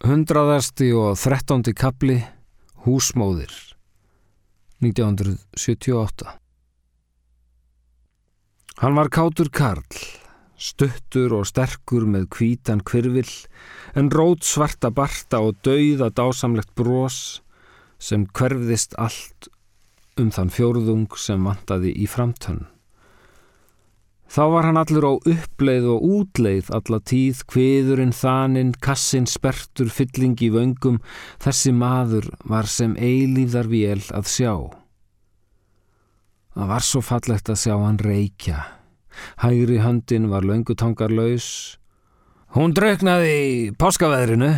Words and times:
Hundraðasti 0.00 0.86
og 0.96 1.18
þrettándi 1.20 1.74
kapli 1.76 2.14
Húsmóðir 2.86 3.52
1978 4.80 6.30
Hann 8.80 8.96
var 8.96 9.10
kátur 9.12 9.50
Karl, 9.52 9.84
stuttur 10.56 11.34
og 11.36 11.44
sterkur 11.50 12.08
með 12.08 12.30
kvítan 12.32 12.80
kvirvill 12.80 13.28
en 13.92 14.08
rót 14.08 14.48
svarta 14.48 14.88
barta 14.88 15.42
og 15.44 15.60
dauða 15.68 16.08
dásamlegt 16.08 16.72
brós 16.80 17.42
sem 18.00 18.24
hverfðist 18.24 18.96
allt 18.96 19.52
um 20.16 20.32
þann 20.32 20.48
fjórðung 20.48 21.12
sem 21.20 21.44
vantaði 21.44 21.92
í 21.92 22.08
framtönn. 22.08 22.64
Þá 24.30 24.42
var 24.52 24.66
hann 24.68 24.78
allur 24.78 25.04
á 25.10 25.12
uppleið 25.26 25.86
og 25.90 26.04
útleið 26.06 26.68
alla 26.76 27.00
tíð, 27.02 27.40
kviðurinn 27.50 28.12
þaninn, 28.14 28.76
kassin 28.78 29.26
spertur, 29.26 29.90
fylling 29.90 30.38
í 30.38 30.52
vöngum, 30.54 31.00
þessi 31.42 31.72
maður 31.74 32.28
var 32.46 32.70
sem 32.70 32.94
eilíðar 32.94 33.66
vél 33.72 34.04
að 34.14 34.30
sjá. 34.30 34.54
Það 36.54 36.70
var 36.70 36.86
svo 36.86 37.02
fallegt 37.02 37.50
að 37.50 37.58
sjá 37.64 37.74
hann 37.74 37.98
reykja. 38.06 38.60
Hægri 39.42 39.80
höndin 39.82 40.30
var 40.30 40.46
löngutangarlaus. 40.46 41.48
Hún 42.54 42.74
draugnaði 42.74 43.34
í 43.34 43.58
páskaveðrinu 43.78 44.52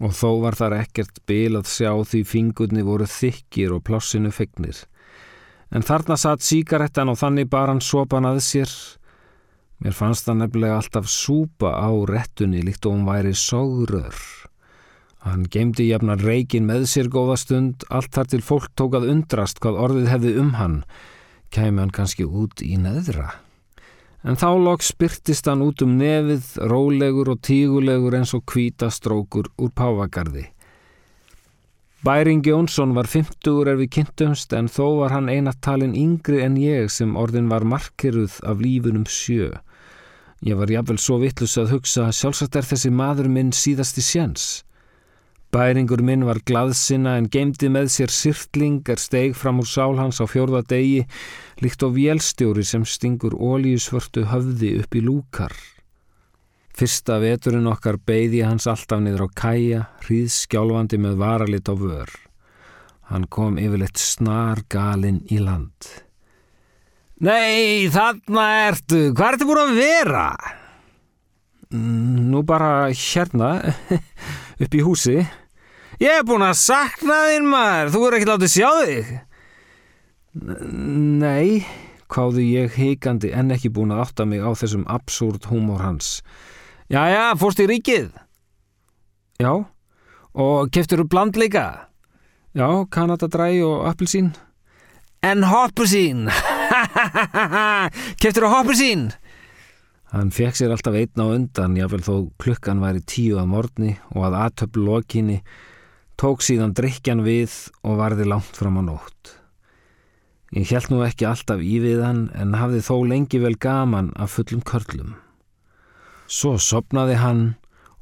og 0.00 0.14
þó 0.14 0.30
var 0.46 0.54
þar 0.58 0.78
ekkert 0.84 1.18
bil 1.26 1.58
að 1.58 1.66
sjá 1.70 1.90
því 2.06 2.22
fingurni 2.26 2.86
voru 2.86 3.10
þykir 3.10 3.74
og 3.74 3.84
plássinu 3.90 4.30
fegnir 4.34 4.84
en 5.70 5.86
þarna 5.86 6.16
satt 6.18 6.44
síkarettan 6.44 7.12
og 7.12 7.18
þannig 7.20 7.50
bar 7.50 7.70
hann 7.70 7.82
sopan 7.84 8.28
að 8.28 8.42
sér. 8.46 8.72
Mér 9.80 9.96
fannst 9.96 10.26
það 10.26 10.42
nefnilega 10.42 10.78
alltaf 10.80 11.08
súpa 11.08 11.72
á 11.72 11.90
rettunni 12.10 12.60
líkt 12.66 12.86
og 12.86 12.98
hún 12.98 13.06
væri 13.08 13.32
sógrör. 13.32 14.18
Hann 15.24 15.44
gemdi 15.52 15.90
jafnar 15.90 16.20
reikin 16.24 16.66
með 16.68 16.86
sér 16.88 17.08
góða 17.12 17.36
stund, 17.40 17.84
allt 17.92 18.12
þar 18.12 18.28
til 18.32 18.40
fólk 18.44 18.70
tók 18.76 18.96
að 18.96 19.10
undrast 19.12 19.60
hvað 19.60 19.80
orðið 19.84 20.10
hefði 20.14 20.34
um 20.40 20.54
hann, 20.56 20.76
kæmi 21.52 21.82
hann 21.82 21.92
kannski 21.92 22.24
út 22.24 22.62
í 22.64 22.78
neðra. 22.80 23.34
En 24.24 24.36
þá 24.36 24.48
lok 24.60 24.84
spyrtist 24.84 25.48
hann 25.48 25.64
út 25.64 25.80
um 25.84 25.96
nefið, 26.00 26.44
rólegur 26.68 27.32
og 27.34 27.40
tígulegur 27.44 28.16
eins 28.18 28.32
og 28.36 28.44
kvítastrókur 28.48 29.48
úr 29.56 29.72
pávagarði. 29.76 30.50
Bæring 32.00 32.40
Jónsson 32.46 32.94
var 32.96 33.04
50 33.04 33.66
er 33.68 33.76
við 33.76 33.90
kynntumst 33.92 34.54
en 34.56 34.70
þó 34.72 35.02
var 35.02 35.12
hann 35.12 35.26
einatalinn 35.28 35.92
yngri 35.92 36.38
en 36.40 36.54
ég 36.56 36.86
sem 36.88 37.10
orðin 37.12 37.50
var 37.52 37.66
markiruð 37.68 38.38
af 38.48 38.62
lífunum 38.64 39.04
sjö. 39.04 39.50
Ég 40.40 40.56
var 40.56 40.72
jafnvel 40.72 40.96
svo 40.96 41.18
vittlus 41.20 41.58
að 41.60 41.74
hugsa 41.74 42.06
að 42.06 42.16
sjálfsagt 42.16 42.56
er 42.56 42.68
þessi 42.70 42.88
maður 42.88 43.28
minn 43.28 43.50
síðasti 43.52 44.00
sjens. 44.00 44.46
Bæringur 45.52 46.00
minn 46.00 46.24
var 46.24 46.40
glaðsina 46.40 47.18
en 47.20 47.28
geimdi 47.28 47.68
með 47.68 47.92
sér 47.92 48.16
sirtling 48.16 48.80
er 48.88 49.02
steig 49.02 49.36
fram 49.36 49.60
úr 49.60 49.68
sálhans 49.68 50.22
á 50.22 50.24
fjórða 50.24 50.62
degi 50.72 51.04
líkt 51.60 51.84
á 51.84 51.88
vélstjóri 51.92 52.64
sem 52.64 52.88
stingur 52.88 53.36
ólíusvörtu 53.36 54.24
höfði 54.32 54.78
upp 54.80 54.96
í 54.96 55.04
lúkar. 55.04 55.52
Fyrsta 56.80 57.18
veturinn 57.20 57.66
okkar 57.68 57.98
beigði 58.08 58.38
hans 58.40 58.64
alltaf 58.70 59.02
niður 59.04 59.26
á 59.28 59.36
kæja, 59.36 59.80
hríðskjálfandi 60.00 60.96
með 61.04 61.18
varalit 61.20 61.68
á 61.68 61.76
vör. 61.76 62.12
Hann 63.10 63.26
kom 63.28 63.58
yfirleitt 63.60 64.00
snar 64.00 64.62
galinn 64.72 65.18
í 65.28 65.42
land. 65.44 65.90
Nei, 67.20 67.84
þarna 67.92 68.44
ertu, 68.70 69.00
hvað 69.12 69.34
ertu 69.34 69.48
búin 69.50 69.60
að 69.60 69.76
vera? 69.76 70.24
Nú 71.76 72.40
bara 72.48 72.88
hérna, 72.88 73.50
upp 74.64 74.72
í 74.72 74.80
húsi. 74.80 75.18
Ég 76.00 76.16
hef 76.16 76.24
búin 76.30 76.46
að 76.46 76.62
sakna 76.62 77.18
þín 77.28 77.50
maður, 77.50 77.90
þú 77.92 78.06
er 78.06 78.16
ekki 78.16 78.30
látið 78.30 78.54
sjá 78.54 78.70
þig. 78.78 79.10
Nei, 81.20 81.60
hváðu 82.08 82.46
ég 82.46 82.80
heikandi 82.80 83.34
en 83.36 83.52
ekki 83.52 83.68
búin 83.68 83.92
að 83.92 84.06
átta 84.06 84.24
mig 84.24 84.40
á 84.40 84.48
þessum 84.56 84.88
absúrt 84.88 85.50
húmór 85.52 85.84
hans. 85.84 86.22
Jæja, 86.90 87.36
fórst 87.38 87.60
í 87.62 87.68
ríkið? 87.70 88.08
Já. 89.38 89.52
Og 90.34 90.70
keftur 90.74 91.04
þú 91.04 91.12
bland 91.12 91.36
líka? 91.38 91.86
Já, 92.50 92.66
kanadadræ 92.90 93.62
og 93.62 93.84
appelsín. 93.86 94.32
En 95.22 95.44
hoppusín? 95.46 96.26
keftur 98.20 98.48
þú 98.48 98.50
hoppusín? 98.56 99.06
Hann 100.10 100.34
fekk 100.34 100.58
sér 100.58 100.74
alltaf 100.74 100.98
einn 100.98 101.22
á 101.22 101.26
undan, 101.30 101.78
jáfnvel 101.78 102.02
þó 102.02 102.14
klukkan 102.42 102.82
væri 102.82 103.06
tíu 103.06 103.38
að 103.38 103.52
morgni 103.54 103.94
og 104.10 104.26
að 104.26 104.40
aðtöfl 104.40 104.82
lokinni, 104.90 105.38
tók 106.18 106.42
síðan 106.42 106.74
drikjan 106.74 107.22
við 107.22 107.54
og 107.86 108.02
varði 108.02 108.26
langt 108.26 108.58
fram 108.58 108.82
á 108.82 108.90
nótt. 108.90 109.36
Ég 110.58 110.74
held 110.74 110.90
nú 110.90 111.04
ekki 111.06 111.30
alltaf 111.30 111.62
í 111.62 111.78
við 111.86 112.02
hann 112.02 112.26
en 112.34 112.58
hafði 112.58 112.82
þó 112.82 112.96
lengi 113.06 113.38
vel 113.38 113.54
gaman 113.54 114.10
af 114.18 114.34
fullum 114.34 114.66
körlum. 114.66 115.14
Svo 116.30 116.54
sopnaði 116.62 117.16
hann 117.18 117.40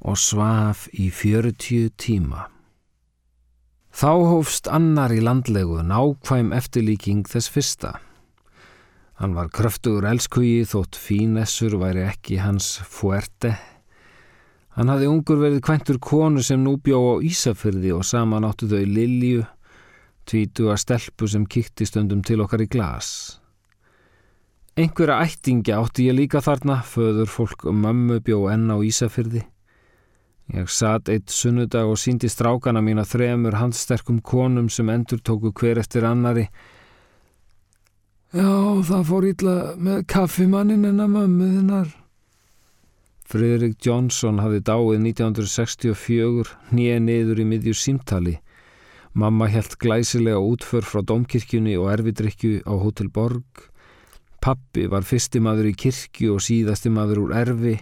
og 0.04 0.18
svaf 0.20 0.84
í 0.92 1.08
fjörutíu 1.08 1.88
tíma. 1.96 2.44
Þá 3.88 4.10
hófst 4.28 4.68
annar 4.68 5.14
í 5.16 5.22
landlegu 5.24 5.80
nákvæm 5.80 6.52
eftirlíking 6.52 7.24
þess 7.24 7.48
fyrsta. 7.48 7.94
Hann 9.18 9.32
var 9.34 9.48
kröftugur 9.48 10.04
elskugi 10.06 10.60
þótt 10.68 11.00
fínessur 11.00 11.78
væri 11.80 12.04
ekki 12.04 12.36
hans 12.44 12.76
fuerte. 12.84 13.56
Hann 14.76 14.92
hafði 14.92 15.08
ungur 15.10 15.40
verið 15.40 15.64
kvæntur 15.64 15.98
konu 15.98 16.44
sem 16.44 16.60
nú 16.62 16.76
bjó 16.78 17.00
á 17.16 17.24
Ísafyrði 17.24 17.96
og 17.96 18.04
saman 18.06 18.46
áttu 18.46 18.68
þau 18.70 18.84
Lilju, 18.84 19.42
tvítu 20.28 20.68
að 20.68 20.82
stelpu 20.84 21.26
sem 21.32 21.48
kýtti 21.48 21.88
stundum 21.88 22.20
til 22.22 22.44
okkar 22.44 22.62
í 22.62 22.70
glas. 22.70 23.40
Einhverja 24.78 25.16
ættingja 25.26 25.80
átti 25.82 26.04
ég 26.06 26.14
líka 26.14 26.38
þarna, 26.38 26.76
föður 26.86 27.26
fólk 27.26 27.64
og 27.66 27.74
mömmu 27.74 28.20
bjó 28.22 28.44
enn 28.52 28.70
á 28.70 28.78
Ísafyrði. 28.78 29.40
Ég 30.54 30.68
satt 30.70 31.10
eitt 31.10 31.32
sunnudag 31.34 31.90
og 31.90 31.98
síndi 31.98 32.28
strákana 32.30 32.78
mína 32.80 33.02
þremur 33.04 33.58
handsterkum 33.58 34.20
konum 34.22 34.68
sem 34.70 34.88
endur 34.88 35.18
tóku 35.18 35.50
hver 35.50 35.80
eftir 35.82 36.06
annari. 36.06 36.46
Já, 38.30 38.78
það 38.86 39.02
fór 39.08 39.26
ítla 39.28 39.54
með 39.82 40.04
kaffimannin 40.14 40.86
en 40.86 41.02
að 41.02 41.10
mömmuðinnar. 41.16 41.90
Fridrik 43.28 43.82
Jónsson 43.84 44.38
hafði 44.40 44.60
dáið 44.64 45.02
1964, 45.08 46.54
nýja 46.70 47.00
niður 47.02 47.42
í 47.42 47.48
miðjur 47.50 47.80
símtali. 47.82 48.36
Mamma 49.12 49.48
helt 49.50 49.74
glæsilega 49.82 50.38
útför 50.38 50.86
frá 50.86 51.02
domkirkjunni 51.02 51.74
og 51.80 51.90
erfidrykju 51.96 52.62
á 52.62 52.72
Hotel 52.78 53.10
Borg. 53.10 53.66
Pappi 54.44 54.86
var 54.90 55.06
fyrsti 55.06 55.40
maður 55.42 55.72
í 55.72 55.74
kirkju 55.78 56.36
og 56.36 56.44
síðasti 56.44 56.92
maður 56.94 57.24
úr 57.26 57.34
erfi. 57.40 57.74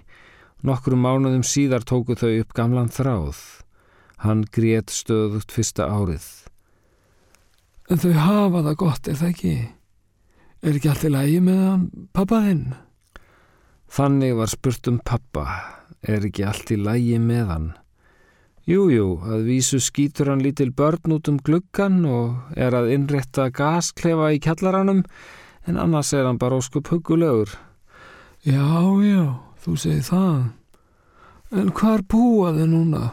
Nokkrum 0.67 1.05
mánuðum 1.05 1.45
síðar 1.45 1.85
tóku 1.87 2.17
þau 2.17 2.33
upp 2.41 2.57
gamlan 2.57 2.93
þráð. 2.93 3.41
Hann 4.25 4.47
grét 4.49 4.91
stöðugt 4.91 5.53
fyrsta 5.53 5.91
árið. 5.93 6.27
En 7.93 8.01
þau 8.03 8.13
hafa 8.19 8.63
það 8.67 8.79
gott, 8.81 9.09
er 9.09 9.19
það 9.21 9.33
ekki? 9.35 9.57
Er 10.67 10.79
ekki 10.79 10.91
allt 10.91 11.05
í 11.07 11.13
lægi 11.13 11.41
með 11.45 11.61
hann, 11.63 11.89
pappaðinn? 12.17 12.65
Þannig 13.93 14.39
var 14.41 14.51
spurt 14.51 14.89
um 14.91 14.97
pappa. 15.05 15.45
Er 16.03 16.25
ekki 16.27 16.47
allt 16.49 16.73
í 16.75 16.81
lægi 16.81 17.21
með 17.23 17.51
hann? 17.53 17.69
Jújú, 18.67 18.89
jú, 18.91 19.11
að 19.31 19.45
vísu 19.47 19.79
skýtur 19.79 20.33
hann 20.33 20.41
lítil 20.43 20.73
börn 20.75 21.13
út 21.15 21.29
um 21.31 21.37
gluggan 21.39 22.01
og 22.11 22.57
er 22.59 22.75
að 22.75 22.89
innrætta 22.97 23.45
gasklefa 23.55 24.33
í 24.35 24.41
kjallaranum 24.43 25.05
en 25.67 25.79
annars 25.83 26.13
er 26.15 26.27
hann 26.27 26.39
bara 26.39 26.59
óskup 26.59 26.89
hugulegur. 26.93 27.51
Já, 28.47 28.63
já, 29.03 29.25
þú 29.65 29.77
segir 29.81 30.05
það. 30.07 30.43
En 31.57 31.71
hvar 31.75 32.03
búaði 32.07 32.67
núna? 32.71 33.11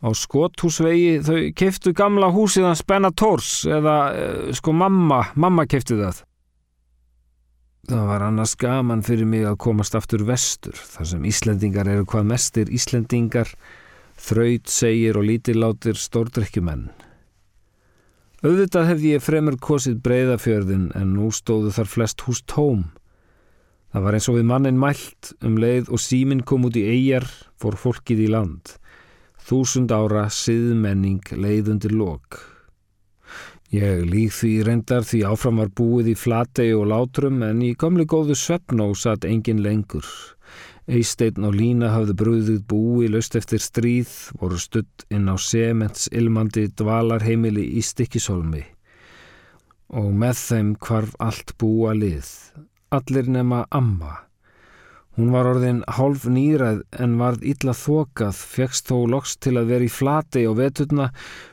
Á 0.00 0.08
skothúsvegi 0.16 1.20
þau 1.24 1.38
keftu 1.52 1.92
gamla 1.92 2.30
húsið 2.32 2.70
hans 2.70 2.80
Benna 2.88 3.10
Tórs 3.12 3.66
eða 3.68 3.96
eh, 4.16 4.52
sko 4.56 4.72
mamma, 4.72 5.26
mamma 5.36 5.66
keftu 5.68 5.98
það. 6.00 6.22
Það 7.90 8.06
var 8.08 8.24
annars 8.24 8.54
gaman 8.60 9.04
fyrir 9.04 9.28
mig 9.28 9.44
að 9.48 9.58
komast 9.60 9.96
aftur 9.98 10.24
vestur 10.28 10.76
þar 10.76 11.10
sem 11.12 11.28
Íslendingar 11.28 11.88
eru 11.88 12.06
hvað 12.08 12.28
mestir 12.32 12.72
Íslendingar, 12.72 13.52
þraut, 14.20 14.68
segir 14.72 15.20
og 15.20 15.26
lítillátir 15.28 16.00
stórdrykkjumenn. 16.00 16.88
Auðvitað 18.40 18.86
hefði 18.88 19.08
ég 19.12 19.20
fremur 19.20 19.56
kosið 19.60 19.98
breyðafjörðin 20.00 20.86
en 20.96 21.10
nú 21.12 21.26
stóðu 21.28 21.74
þar 21.76 21.88
flest 21.92 22.22
hús 22.24 22.38
tóm. 22.48 22.86
Það 23.92 24.06
var 24.06 24.16
eins 24.16 24.28
og 24.32 24.38
við 24.38 24.46
mannin 24.48 24.78
mælt 24.80 25.32
um 25.44 25.58
leið 25.60 25.90
og 25.92 26.00
síminn 26.00 26.40
kom 26.48 26.64
út 26.64 26.78
í 26.80 26.86
eigjar 26.88 27.26
fór 27.60 27.76
fólkið 27.76 28.22
í 28.24 28.30
land. 28.32 28.72
Þúsund 29.44 29.92
ára 29.92 30.24
siðmenning 30.32 31.34
leiðundir 31.36 31.92
lok. 31.92 32.38
Ég 33.76 34.06
líð 34.08 34.32
því 34.38 34.54
reyndar 34.70 35.04
því 35.04 35.20
áfram 35.28 35.60
var 35.60 35.74
búið 35.76 36.14
í 36.14 36.16
flategi 36.16 36.72
og 36.78 36.88
látrum 36.94 37.44
en 37.44 37.60
í 37.60 37.74
komlu 37.76 38.08
góðu 38.08 38.38
svefnó 38.40 38.88
satt 38.96 39.28
engin 39.28 39.60
lengur. 39.60 40.08
Eisteinn 40.90 41.46
og 41.46 41.54
Lína 41.54 41.92
hafði 41.94 42.16
brúðið 42.18 42.60
búi 42.66 43.06
löst 43.12 43.36
eftir 43.38 43.62
stríð, 43.62 44.10
voru 44.40 44.58
stutt 44.58 45.06
inn 45.14 45.30
á 45.30 45.38
sements 45.38 46.08
ilmandi 46.10 46.66
dvalarheimili 46.74 47.62
í 47.78 47.84
Stikkisholmi 47.86 48.64
og 49.90 50.10
með 50.14 50.38
þeim 50.38 50.74
hvarf 50.78 51.14
allt 51.22 51.54
búa 51.58 51.94
lið, 51.98 52.26
allir 52.94 53.30
nema 53.30 53.64
amma. 53.74 54.20
Hún 55.18 55.32
var 55.34 55.48
orðin 55.50 55.82
hálf 55.98 56.28
nýræð 56.30 56.84
en 57.02 57.16
varð 57.18 57.42
illa 57.50 57.74
þokað, 57.74 58.38
fegst 58.54 58.86
þó 58.88 59.02
loks 59.10 59.34
til 59.42 59.56
að 59.58 59.72
vera 59.74 59.86
í 59.86 59.90
flati 59.90 60.44
og 60.46 60.56
vetutna, 60.62 61.10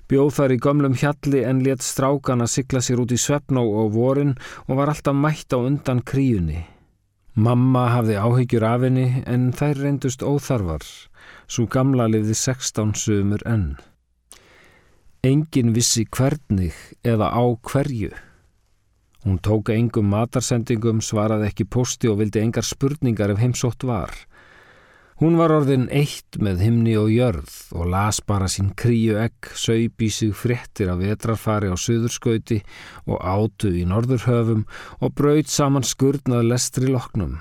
bjóð 0.07 0.31
þar 0.37 0.53
í 0.53 0.59
gömlum 0.67 0.97
hjalli 1.01 1.43
en 1.49 1.63
let 1.65 1.83
strákan 1.83 2.45
að 2.45 2.53
sigla 2.53 2.83
sér 2.85 3.01
út 3.03 3.11
í 3.11 3.19
svefnó 3.19 3.65
og 3.81 3.93
vorin 3.97 4.37
og 4.67 4.77
var 4.77 4.93
alltaf 4.93 5.17
mætt 5.17 5.57
á 5.57 5.59
undan 5.59 6.05
kríunni. 6.05 6.61
Mamma 7.37 7.83
hafði 7.93 8.15
áhyggjur 8.17 8.63
af 8.65 8.81
henni 8.81 9.21
en 9.29 9.51
þær 9.53 9.77
reyndust 9.83 10.23
óþarfar, 10.25 10.81
svo 11.45 11.67
gamla 11.69 12.07
lifði 12.09 12.33
16 12.33 12.95
sömur 12.97 13.43
enn. 13.45 13.75
Engin 15.21 15.69
vissi 15.75 16.07
hvernig 16.09 16.73
eða 17.05 17.27
á 17.29 17.45
hverju. 17.69 18.09
Hún 19.21 19.37
tóka 19.45 19.75
engum 19.77 20.09
matarsendingum, 20.09 20.97
svaraði 20.97 21.51
ekki 21.51 21.67
posti 21.69 22.09
og 22.09 22.23
vildi 22.23 22.41
engar 22.41 22.65
spurningar 22.65 23.35
ef 23.35 23.43
heimsótt 23.43 23.85
var. 23.85 24.17
Hún 25.17 25.37
var 25.39 25.49
orðin 25.49 25.87
eitt 25.89 26.37
með 26.37 26.59
himni 26.61 26.93
og 26.99 27.09
jörð 27.09 27.53
og 27.73 27.87
las 27.89 28.19
bara 28.21 28.45
sín 28.45 28.69
kríu 28.77 29.15
egg, 29.17 29.49
saup 29.57 30.03
í 30.05 30.11
sig 30.13 30.35
fréttir 30.37 30.91
af 30.93 31.01
vetrarfari 31.01 31.71
á 31.73 31.75
söðurskauti 31.77 32.59
og 33.09 33.17
átu 33.25 33.71
í 33.73 33.81
norðurhöfum 33.89 34.67
og 35.01 35.15
braut 35.17 35.49
saman 35.49 35.87
skurnað 35.87 36.45
lestri 36.51 36.91
loknum. 36.93 37.39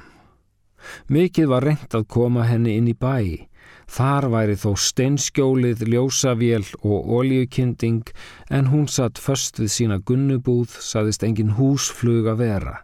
Mikið 1.13 1.53
var 1.53 1.69
reynd 1.69 1.93
að 1.93 2.09
koma 2.09 2.47
henni 2.49 2.79
inn 2.79 2.89
í 2.89 2.97
bæi, 2.97 3.45
Þar 3.87 4.27
væri 4.33 4.57
þó 4.59 4.73
steinskjólið, 4.83 5.85
ljósavél 5.93 6.65
og 6.83 7.07
ólíukinding 7.07 8.11
en 8.51 8.71
hún 8.73 8.89
satt 8.91 9.21
först 9.23 9.61
við 9.63 9.71
sína 9.77 9.99
gunnubúð, 10.03 10.75
saðist 10.83 11.23
engin 11.23 11.55
húsflug 11.55 12.27
að 12.27 12.43
vera. 12.43 12.77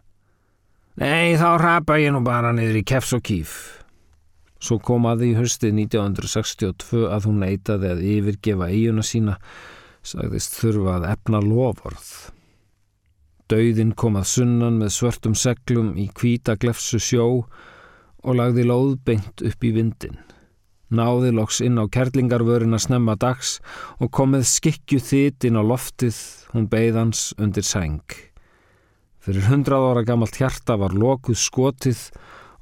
Nei, 0.95 1.35
þá 1.35 1.57
rapa 1.59 1.99
ég 1.99 2.13
nú 2.15 2.23
bara 2.23 2.53
niður 2.55 2.79
í 2.79 2.85
kefs 2.87 3.15
og 3.17 3.23
kýf. 3.25 3.82
Svo 4.63 4.79
kom 4.79 5.07
að 5.09 5.25
því 5.25 5.31
höstið 5.41 5.73
1962 5.83 7.03
að 7.11 7.27
hún 7.27 7.41
neytaði 7.43 7.89
að 7.91 8.03
yfirgefa 8.13 8.69
eiguna 8.71 9.03
sína, 9.03 9.37
sagðist 10.03 10.55
þurfa 10.59 10.97
að 10.97 11.07
efna 11.11 11.43
lovorð. 11.43 12.11
Dauðin 13.51 13.91
kom 13.99 14.15
að 14.15 14.29
sunnan 14.31 14.79
með 14.79 14.93
svörtum 14.95 15.35
seglum 15.35 15.93
í 15.99 16.07
kvíta 16.15 16.55
glefsu 16.55 17.01
sjó 17.03 17.25
og 18.23 18.37
lagði 18.39 18.63
lóðbeint 18.69 19.43
upp 19.43 19.67
í 19.67 19.73
vindin 19.75 20.21
náði 20.93 21.31
loks 21.33 21.59
inn 21.65 21.79
á 21.81 21.85
kerlingarvörina 21.89 22.79
snemma 22.81 23.15
dags 23.19 23.57
og 23.99 24.11
komið 24.13 24.45
skikju 24.49 24.99
þitt 25.01 25.47
inn 25.47 25.57
á 25.57 25.63
loftið, 25.65 26.17
hún 26.53 26.69
beigðans 26.69 27.31
undir 27.41 27.65
sæng. 27.65 28.05
Fyrir 29.23 29.47
hundrað 29.49 29.89
ára 29.89 30.05
gammalt 30.05 30.37
hjarta 30.37 30.77
var 30.79 30.93
lokuð 30.93 31.39
skotið 31.39 32.01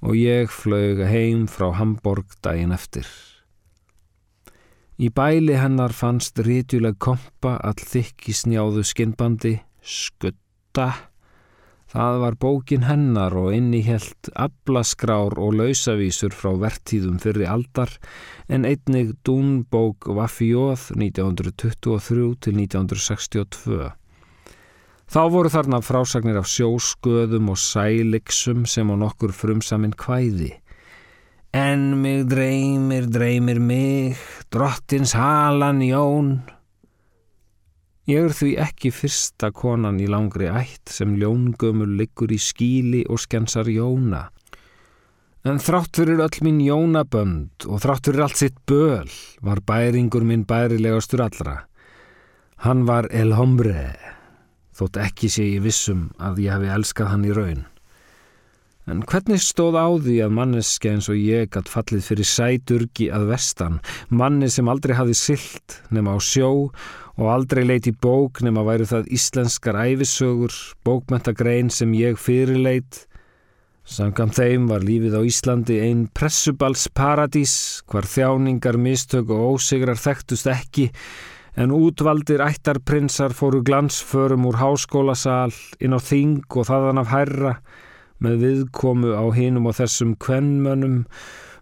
og 0.02 0.18
ég 0.18 0.50
flög 0.50 1.04
heim 1.08 1.46
frá 1.48 1.70
Hamburg 1.78 2.34
daginn 2.42 2.74
eftir. 2.76 3.08
Í 5.02 5.10
bæli 5.10 5.56
hennar 5.58 5.94
fannst 5.98 6.38
rítjuleg 6.46 7.00
kompa 7.02 7.56
all 7.58 7.80
þykki 7.80 8.36
snjáðu 8.38 8.84
skinnbandi, 8.86 9.56
skutta, 9.82 10.92
Það 11.92 12.18
var 12.22 12.36
bókin 12.40 12.86
hennar 12.88 13.34
og 13.36 13.52
innihjelt 13.52 14.30
ablaskrár 14.40 15.34
og 15.36 15.58
lausavísur 15.60 16.32
frá 16.32 16.54
vertíðum 16.62 17.18
fyrir 17.20 17.50
aldar 17.52 17.92
en 18.48 18.64
einnig 18.64 19.12
dúnbók 19.28 20.08
Vafjóð 20.08 20.94
1923 20.96 22.30
til 22.48 22.62
1962. 22.64 23.92
Þá 25.12 25.22
voru 25.28 25.50
þarna 25.52 25.82
frásagnir 25.84 26.38
af 26.40 26.46
sjósköðum 26.48 27.50
og 27.52 27.58
sæliksum 27.60 28.62
sem 28.64 28.88
á 28.88 28.96
nokkur 28.96 29.34
frumsaminn 29.36 29.92
kvæði. 30.00 30.54
En 31.52 31.98
mig 32.00 32.30
dreymir, 32.32 33.10
dreymir 33.12 33.60
mig, 33.60 34.16
drottins 34.56 35.12
halan 35.20 35.82
jón... 35.84 36.30
Ég 38.08 38.30
er 38.30 38.34
því 38.34 38.54
ekki 38.64 38.94
fyrsta 38.96 39.52
konan 39.56 40.00
í 40.00 40.08
langri 40.10 40.48
ætt 40.48 40.90
sem 40.96 41.18
ljóngömmur 41.20 41.92
liggur 42.00 42.32
í 42.32 42.40
skíli 42.40 43.04
og 43.12 43.20
skensar 43.22 43.68
jóna. 43.68 44.30
En 45.44 45.60
þrátt 45.60 46.00
fyrir 46.00 46.24
öll 46.24 46.40
mín 46.48 46.64
jónabönd 46.64 47.68
og 47.68 47.84
þrátt 47.84 48.08
fyrir 48.08 48.26
allt 48.30 48.40
sitt 48.40 48.64
böl 48.64 49.12
var 49.44 49.60
bæringur 49.68 50.24
minn 50.24 50.48
bærilegastur 50.48 51.28
allra. 51.28 51.60
Hann 52.64 52.88
var 52.88 53.12
El 53.12 53.36
Hombre, 53.36 53.92
þótt 54.82 55.04
ekki 55.06 55.30
sé 55.30 55.46
ég 55.54 55.68
vissum 55.68 56.10
að 56.18 56.42
ég 56.48 56.58
hafi 56.58 56.74
elskað 56.74 57.14
hann 57.14 57.28
í 57.30 57.36
raun. 57.38 57.68
En 58.90 59.04
hvernig 59.06 59.44
stóð 59.46 59.78
á 59.78 59.88
því 60.02 60.16
að 60.26 60.34
manneski 60.34 60.90
eins 60.90 61.08
og 61.12 61.20
ég 61.22 61.52
gætt 61.54 61.70
fallið 61.70 62.08
fyrir 62.08 62.28
sæturgi 62.28 63.12
að 63.14 63.28
vestan, 63.30 63.78
manni 64.10 64.50
sem 64.50 64.68
aldrei 64.72 64.96
hafi 64.98 65.14
silt 65.16 65.78
nema 65.94 66.18
á 66.18 66.20
sjó 66.20 66.50
og 67.22 67.30
aldrei 67.30 67.62
leiti 67.68 67.94
bók 67.94 68.42
nema 68.42 68.64
væru 68.66 68.88
það 68.90 69.12
íslenskar 69.14 69.78
æfisögur, 69.86 70.56
bókmentagrein 70.82 71.70
sem 71.70 71.94
ég 71.94 72.18
fyrirleit. 72.18 73.06
Samkam 73.86 74.34
þeim 74.34 74.66
var 74.72 74.82
lífið 74.86 75.20
á 75.20 75.22
Íslandi 75.30 75.78
einn 75.86 76.08
pressubalsparadís, 76.18 77.84
hvar 77.86 78.10
þjáningar, 78.10 78.82
mistök 78.82 79.30
og 79.30 79.58
ósigrar 79.58 80.00
þekktust 80.00 80.50
ekki, 80.50 80.90
en 81.60 81.74
útvaldir 81.76 82.44
ættarprinsar 82.46 83.36
fóru 83.36 83.62
glansförum 83.68 84.48
úr 84.48 84.60
háskólasal 84.62 85.54
inn 85.84 85.96
á 85.96 86.00
þing 86.00 86.46
og 86.48 86.68
þaðan 86.70 87.02
af 87.04 87.12
hærra, 87.12 87.54
með 88.22 88.44
viðkomu 88.46 89.16
á 89.18 89.26
hinum 89.36 89.68
og 89.72 89.80
þessum 89.80 90.14
kvennmönnum 90.22 91.06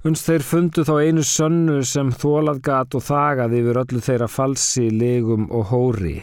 uns 0.08 0.24
þeir 0.24 0.44
fundu 0.48 0.84
þá 0.88 0.96
einu 1.04 1.24
sönnu 1.28 1.80
sem 1.88 2.12
þólað 2.16 2.62
gat 2.64 2.96
og 2.96 3.04
þagað 3.04 3.56
yfir 3.60 3.80
öllu 3.82 4.04
þeirra 4.04 4.28
falsi, 4.32 4.90
legum 4.92 5.50
og 5.52 5.72
hóri. 5.74 6.20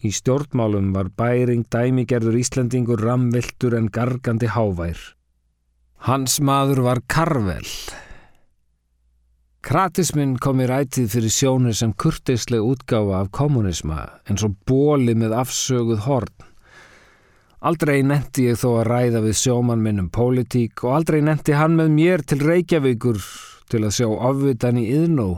Í 0.00 0.10
stjórnmálum 0.16 0.94
var 0.94 1.10
bæring 1.12 1.66
dæmigerður 1.68 2.38
Íslandingur 2.40 3.02
ramviltur 3.04 3.76
en 3.76 3.90
gargandi 3.92 4.48
hávær. 4.48 4.96
Hans 6.08 6.38
maður 6.40 6.86
var 6.86 7.02
Karvel. 7.04 7.66
Kratismin 9.60 10.38
kom 10.40 10.62
í 10.64 10.66
rætið 10.70 11.10
fyrir 11.12 11.32
sjónir 11.34 11.74
sem 11.76 11.90
kurtisleg 11.92 12.64
útgáfa 12.64 13.18
af 13.18 13.28
kommunisma 13.36 14.06
eins 14.24 14.44
og 14.46 14.54
bóli 14.64 15.12
með 15.12 15.34
afsöguð 15.36 16.06
horn. 16.06 16.32
Aldrei 17.60 17.98
nendi 18.00 18.46
ég 18.48 18.56
þó 18.56 18.70
að 18.78 18.86
ræða 18.88 19.20
við 19.26 19.36
sjóman 19.36 19.82
minn 19.84 20.00
um 20.00 20.08
pólitík 20.08 20.80
og 20.86 20.96
aldrei 20.96 21.20
nendi 21.20 21.52
hann 21.52 21.76
með 21.76 21.92
mér 21.92 22.24
til 22.24 22.40
Reykjavíkur 22.40 23.20
til 23.68 23.82
að 23.84 23.94
sjá 23.98 24.08
afvitan 24.30 24.80
í 24.80 24.86
yðnó. 24.96 25.28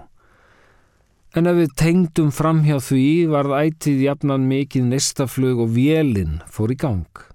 En 1.35 1.51
ef 1.51 1.59
við 1.59 1.75
tengdum 1.83 2.31
fram 2.31 2.63
hjá 2.63 2.79
því 2.79 3.07
varð 3.33 3.59
ætið 3.59 4.07
jafnan 4.07 4.47
mikið 4.47 4.87
nestaflug 4.93 5.67
og 5.67 5.75
vélinn 5.75 6.39
fór 6.47 6.71
í 6.71 6.79
gang. 6.79 7.27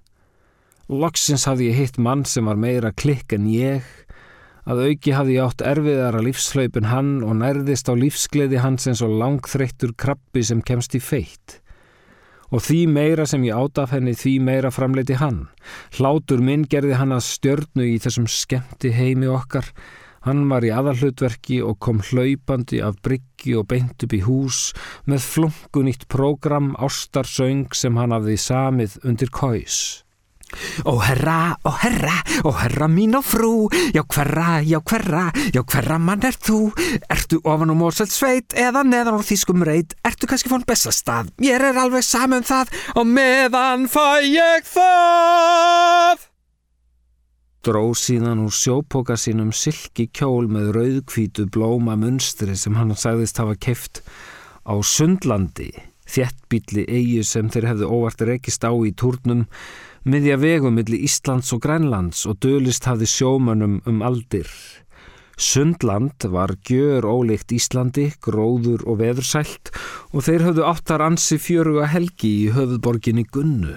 Loksins 0.88 1.44
hafði 1.44 1.68
ég 1.68 1.82
hitt 1.82 2.00
mann 2.00 2.24
sem 2.24 2.48
var 2.48 2.56
meira 2.56 2.96
klikk 2.96 3.36
en 3.36 3.44
ég, 3.52 3.84
að 4.68 4.82
auki 4.90 5.14
hafði 5.16 5.38
átt 5.42 5.64
erfiðara 5.64 6.20
lífslaupin 6.24 6.90
hann 6.92 7.14
og 7.24 7.38
nærðist 7.40 7.88
á 7.88 7.94
lífsgleði 7.96 8.60
hans 8.60 8.90
eins 8.90 9.00
og 9.04 9.16
langþreyttur 9.20 9.96
krabbi 9.96 10.44
sem 10.44 10.60
kemst 10.60 10.98
í 10.98 11.00
feitt 11.00 11.62
og 12.48 12.64
því 12.64 12.80
meira 12.88 13.26
sem 13.28 13.44
ég 13.44 13.56
átaf 13.56 13.92
henni 13.92 14.14
því 14.16 14.34
meira 14.44 14.72
framleiti 14.72 15.18
hann. 15.20 15.46
Hlátur 15.98 16.40
minn 16.44 16.64
gerði 16.70 16.96
hann 16.96 17.12
að 17.12 17.26
stjörnu 17.26 17.84
í 17.84 17.98
þessum 18.00 18.28
skemmti 18.30 18.92
heimi 18.96 19.28
okkar. 19.28 19.68
Hann 20.24 20.46
var 20.50 20.64
í 20.66 20.72
aðalhlutverki 20.74 21.60
og 21.64 21.78
kom 21.84 22.00
hlaupandi 22.04 22.80
af 22.84 22.98
bryggi 23.04 23.54
og 23.56 23.68
beint 23.70 24.02
upp 24.04 24.16
í 24.16 24.24
hús 24.24 24.72
með 25.08 25.28
flunkunýtt 25.28 26.08
prógram 26.10 26.74
ástarsöng 26.80 27.68
sem 27.76 27.96
hann 28.00 28.16
hafði 28.16 28.36
samið 28.48 28.98
undir 29.04 29.32
kóis. 29.32 30.07
Ó 30.88 30.96
herra, 31.02 31.56
ó 31.68 31.72
herra, 31.82 32.14
ó 32.48 32.52
herra 32.56 32.88
mín 32.88 33.16
og 33.18 33.26
frú, 33.26 33.52
já 33.92 34.02
hverra, 34.02 34.62
já 34.64 34.80
hverra, 34.80 35.28
já 35.52 35.62
hverra 35.62 35.98
mann 35.98 36.24
er 36.24 36.38
þú? 36.38 36.70
Ertu 37.10 37.40
ofan 37.44 37.72
á 37.72 37.76
Mórsveld 37.76 38.14
sveit 38.14 38.56
eða 38.56 38.84
neðan 38.86 39.20
á 39.20 39.22
Þískum 39.22 39.64
reit? 39.66 39.92
Ertu 40.06 40.30
kannski 40.30 40.50
fór 40.52 40.64
besta 40.68 40.94
stað? 40.94 41.32
Mér 41.42 41.68
er 41.70 41.82
alveg 41.84 42.06
saman 42.06 42.40
um 42.42 42.48
það 42.48 42.72
og 42.96 43.06
meðan 43.12 43.86
fæ 43.92 44.24
ég 44.24 44.66
það! 44.68 46.26
Dró 47.66 47.90
síðan 47.98 48.44
úr 48.46 48.54
sjópoka 48.54 49.18
sínum 49.18 49.50
silki 49.52 50.06
kjól 50.14 50.46
með 50.48 50.70
rauðkvítu 50.76 51.48
blóma 51.52 51.98
munstri 51.98 52.54
sem 52.56 52.78
hann 52.78 52.94
sagðist 52.96 53.40
hafa 53.42 53.58
keft 53.58 54.00
á 54.64 54.78
Sundlandi, 54.80 55.72
þjettbíli 56.08 56.86
eigi 56.86 57.24
sem 57.26 57.50
þeir 57.52 57.66
hefðu 57.72 57.90
óvart 57.92 58.24
rekist 58.24 58.64
á 58.64 58.72
í 58.72 58.94
turnum 58.96 59.44
miðja 60.08 60.38
vegum 60.40 60.76
millir 60.78 61.02
Íslands 61.04 61.50
og 61.52 61.60
Grænlands 61.64 62.22
og 62.30 62.38
dölist 62.44 62.86
hafði 62.88 63.08
sjómanum 63.12 63.80
um 63.88 63.98
aldir. 64.06 64.48
Sundland 65.38 66.24
var 66.32 66.56
gjör 66.66 67.04
ólíkt 67.06 67.52
Íslandi, 67.54 68.08
gróður 68.24 68.82
og 68.88 68.98
veðursælt 69.02 69.70
og 70.10 70.24
þeir 70.26 70.48
höfðu 70.48 70.64
áttar 70.66 71.04
ansi 71.04 71.38
fjöruga 71.38 71.86
helgi 71.92 72.32
í 72.46 72.48
höfðborginni 72.56 73.26
Gunnu. 73.30 73.76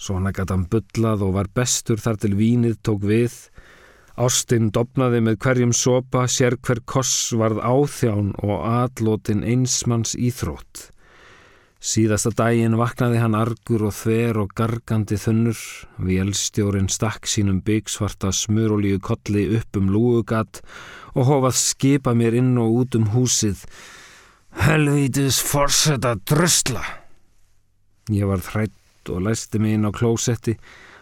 Svona 0.00 0.34
gæti 0.36 0.52
hann 0.52 0.68
byllað 0.72 1.24
og 1.24 1.34
var 1.38 1.48
bestur 1.54 2.00
þar 2.02 2.20
til 2.20 2.34
vínið 2.36 2.76
tók 2.84 3.06
við. 3.08 3.36
Ástinn 4.20 4.68
dopnaði 4.74 5.22
með 5.24 5.38
hverjum 5.44 5.72
sopa, 5.76 6.26
sér 6.28 6.58
hver 6.60 6.82
koss 6.84 7.30
varð 7.32 7.62
áþján 7.62 8.34
og 8.42 8.64
atlótin 8.68 9.46
einsmanns 9.46 10.16
íþrótt. 10.18 10.90
Síðasta 11.80 12.28
daginn 12.36 12.76
vaknaði 12.76 13.22
hann 13.22 13.34
argur 13.38 13.86
og 13.88 13.94
þver 13.96 14.42
og 14.42 14.50
gargandi 14.52 15.16
þunnur. 15.16 15.56
Vélstjórin 16.04 16.90
stakk 16.92 17.24
sínum 17.24 17.62
byggsvarta 17.64 18.34
smurolíu 18.36 19.00
kolli 19.00 19.46
upp 19.56 19.78
um 19.80 19.88
lúugat 19.88 20.60
og 21.14 21.24
hofað 21.30 21.56
skipa 21.56 22.12
mér 22.12 22.36
inn 22.42 22.52
og 22.60 22.82
út 22.82 23.00
um 23.00 23.08
húsið. 23.14 23.64
Helvítis 24.60 25.40
forsetta 25.40 26.18
drösla! 26.20 26.84
Ég 28.12 28.28
var 28.28 28.44
þrætt 28.44 29.08
og 29.08 29.24
læsti 29.24 29.60
mig 29.62 29.78
inn 29.78 29.88
á 29.88 29.90
klósetti. 29.94 30.58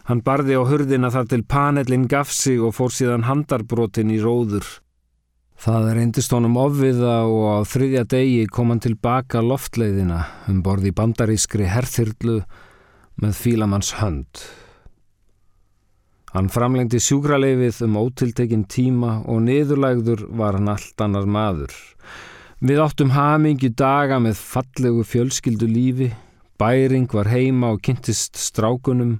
Hann 0.07 0.23
barði 0.23 0.57
á 0.57 0.63
hurðina 0.63 1.11
þar 1.11 1.27
til 1.33 1.43
panellin 1.43 2.07
gaf 2.07 2.31
sig 2.31 2.63
og 2.63 2.77
fór 2.79 2.95
síðan 2.95 3.27
handarbrotin 3.27 4.15
í 4.15 4.23
róður. 4.23 4.69
Það 5.59 5.89
reyndist 5.97 6.31
honum 6.31 6.55
ofviða 6.61 7.17
og 7.27 7.45
á 7.51 7.59
þriðja 7.67 8.05
degi 8.13 8.47
kom 8.47 8.71
hann 8.71 8.83
tilbaka 8.85 9.41
loftleiðina 9.43 10.21
um 10.47 10.61
borði 10.63 10.93
bandarískri 10.95 11.67
herþyrlu 11.67 12.37
með 13.19 13.35
fílamanns 13.35 13.97
hönd. 13.99 14.45
Hann 16.31 16.51
framlengdi 16.55 17.01
sjúkraleifið 17.03 17.83
um 17.89 17.99
ótiltekinn 17.99 18.69
tíma 18.71 19.17
og 19.27 19.43
niðurlægður 19.49 20.27
var 20.39 20.61
hann 20.61 20.71
allt 20.71 21.03
annar 21.03 21.27
maður. 21.27 21.75
Við 22.63 22.85
áttum 22.85 23.11
hamingju 23.17 23.73
daga 23.75 24.21
með 24.23 24.39
fallegu 24.39 25.03
fjölskyldu 25.07 25.67
lífi, 25.67 26.13
bæring 26.59 27.11
var 27.11 27.31
heima 27.35 27.73
og 27.75 27.83
kynntist 27.83 28.39
strákunum, 28.39 29.19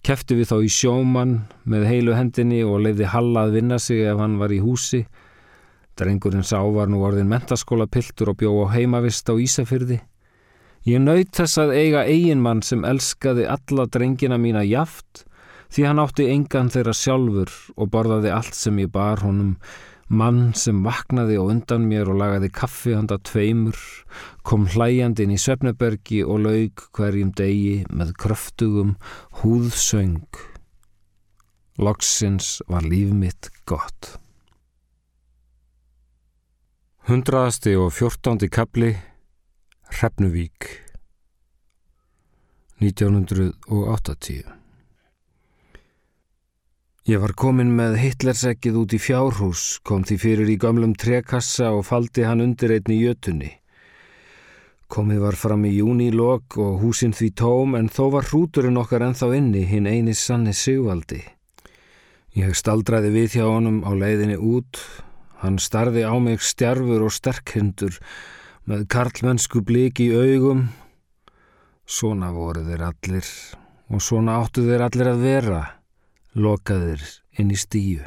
kefti 0.00 0.40
við 0.40 0.52
þá 0.54 0.58
í 0.64 0.72
sjóman 0.72 1.38
með 1.68 1.88
heilu 1.92 2.16
hendinni 2.16 2.64
og 2.64 2.86
leiði 2.86 3.12
Halla 3.12 3.44
að 3.44 3.58
vinna 3.58 3.78
sig 3.82 4.06
ef 4.08 4.20
hann 4.20 4.40
var 4.40 4.54
í 4.54 4.64
húsi, 4.64 5.04
Drengurinn 5.98 6.46
sá 6.46 6.60
var 6.62 6.90
nú 6.90 7.00
orðin 7.02 7.30
mentaskóla 7.30 7.88
piltur 7.90 8.30
og 8.30 8.38
bjó 8.38 8.52
á 8.62 8.66
heimavist 8.76 9.26
á 9.26 9.34
Ísafyrði. 9.34 9.98
Ég 10.86 11.02
naut 11.02 11.32
þess 11.34 11.58
að 11.58 11.74
eiga 11.74 12.04
eiginmann 12.06 12.62
sem 12.62 12.84
elskaði 12.86 13.48
alla 13.50 13.88
drengina 13.90 14.38
mína 14.38 14.62
jaft 14.62 15.24
því 15.74 15.84
hann 15.88 16.00
átti 16.02 16.28
engan 16.32 16.70
þeirra 16.72 16.94
sjálfur 16.96 17.52
og 17.76 17.90
borðaði 17.92 18.32
allt 18.32 18.56
sem 18.56 18.78
ég 18.80 18.92
bar 18.94 19.20
honum, 19.24 19.56
mann 20.08 20.54
sem 20.56 20.78
vaknaði 20.86 21.36
á 21.36 21.44
undan 21.44 21.88
mér 21.90 22.08
og 22.08 22.20
lagaði 22.22 22.48
kaffi 22.54 22.94
handa 22.96 23.18
tveimur, 23.20 23.76
kom 24.46 24.68
hlæjandin 24.72 25.34
í 25.34 25.40
Svefnebergi 25.40 26.22
og 26.24 26.46
laug 26.46 26.86
hverjum 26.96 27.34
degi 27.36 27.82
með 27.90 28.14
kröftugum 28.22 28.94
húðsöng. 29.42 30.46
Loksins 31.78 32.62
var 32.70 32.88
líf 32.88 33.12
mitt 33.14 33.52
gott. 33.68 34.16
Hundraðasti 37.08 37.72
og 37.80 37.94
fjórtándi 37.96 38.50
kapli 38.52 38.90
Hrefnuvík 39.96 40.66
1980 42.84 44.50
Ég 47.08 47.22
var 47.22 47.32
komin 47.32 47.72
með 47.78 47.96
hitlersekkið 48.02 48.76
út 48.82 48.92
í 48.92 49.00
fjárhús, 49.00 49.80
kom 49.80 50.04
því 50.04 50.18
fyrir 50.26 50.52
í 50.52 50.58
gamlum 50.60 50.92
trekassa 51.00 51.72
og 51.78 51.88
faldi 51.88 52.28
hann 52.28 52.44
undir 52.44 52.76
einni 52.76 53.00
jötunni. 53.00 53.54
Komið 54.92 55.24
var 55.24 55.40
fram 55.46 55.64
í 55.64 55.72
júnilokk 55.78 56.60
og 56.60 56.76
húsinn 56.84 57.16
því 57.16 57.32
tóm 57.40 57.80
en 57.80 57.88
þó 57.88 58.04
var 58.18 58.28
hrúturinn 58.28 58.76
okkar 58.84 59.08
enþá 59.08 59.32
inni 59.40 59.64
hinn 59.64 59.88
eini 59.88 60.12
sanni 60.12 60.52
sigvaldi. 60.52 61.24
Ég 62.36 62.52
staldraði 62.52 63.16
við 63.16 63.40
hjá 63.40 63.48
honum 63.48 63.80
á 63.88 63.96
leiðinni 63.96 64.36
út 64.36 64.76
Hann 65.38 65.60
starði 65.62 66.02
á 66.02 66.14
mig 66.18 66.42
stjarfur 66.42 67.04
og 67.06 67.14
sterkhindur 67.14 67.98
með 68.68 68.84
karlmennsku 68.90 69.62
bliki 69.62 70.10
í 70.10 70.18
augum. 70.18 70.68
Svona 71.86 72.32
voru 72.34 72.66
þeir 72.66 72.84
allir 72.90 73.32
og 73.88 74.02
svona 74.04 74.40
áttu 74.42 74.66
þeir 74.66 74.84
allir 74.88 75.10
að 75.14 75.22
vera, 75.24 75.60
lokaðir 76.36 77.04
inn 77.38 77.54
í 77.54 77.58
stíu. 77.58 78.02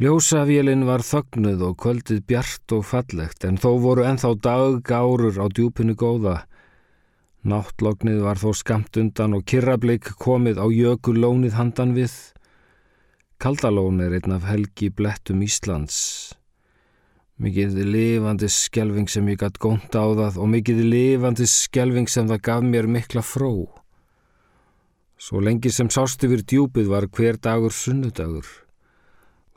Ljósavélinn 0.00 0.86
var 0.88 1.02
þögnuð 1.04 1.60
og 1.66 1.74
kvöldið 1.82 2.22
bjart 2.26 2.72
og 2.72 2.86
fallegt 2.88 3.44
en 3.44 3.58
þó 3.60 3.76
voru 3.82 4.06
enþá 4.08 4.32
daggárur 4.46 5.36
á 5.36 5.46
djúpinu 5.52 5.94
góða. 5.98 6.38
Náttlognið 7.44 8.22
var 8.24 8.40
þó 8.40 8.54
skamt 8.56 8.96
undan 8.96 9.36
og 9.36 9.44
kirrablik 9.44 10.14
komið 10.22 10.62
á 10.62 10.66
jökulónið 10.72 11.58
handan 11.58 11.92
við. 11.98 12.14
Kaldalón 13.42 13.98
er 13.98 14.12
einn 14.14 14.30
af 14.36 14.44
helgi 14.46 14.86
blettum 14.94 15.40
Íslands. 15.42 15.96
Mikið 17.42 17.80
lifandi 17.90 18.46
skjelving 18.46 19.08
sem 19.10 19.26
ég 19.32 19.40
gætt 19.40 19.58
gónt 19.58 19.96
á 19.98 20.06
það 20.14 20.38
og 20.44 20.50
mikið 20.52 20.82
lifandi 20.86 21.48
skjelving 21.50 22.06
sem 22.06 22.28
það 22.30 22.44
gaf 22.46 22.62
mér 22.62 22.86
mikla 22.86 23.24
fró. 23.26 23.66
Svo 25.18 25.42
lengi 25.42 25.74
sem 25.74 25.90
sást 25.90 26.22
yfir 26.22 26.44
djúpið 26.46 26.92
var 26.94 27.08
hver 27.10 27.40
dagur 27.42 27.74
sunnudagur. 27.74 28.46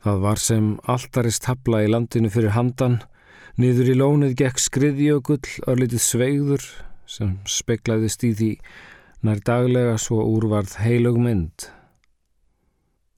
Það 0.02 0.26
var 0.26 0.42
sem 0.42 0.74
alltarist 0.90 1.46
habla 1.46 1.86
í 1.86 1.94
landinu 1.94 2.34
fyrir 2.34 2.58
handan, 2.58 3.04
niður 3.62 3.94
í 3.94 4.00
lónið 4.02 4.38
gekk 4.42 4.66
skriðjökull, 4.66 5.46
örlitið 5.70 6.02
sveigður 6.02 6.70
sem 7.06 7.38
speklaðist 7.46 8.26
í 8.26 8.34
því 8.34 8.52
nær 9.22 9.46
daglega 9.46 10.00
svo 10.02 10.26
úrvarð 10.26 10.80
heilug 10.82 11.22
mynd. 11.22 11.70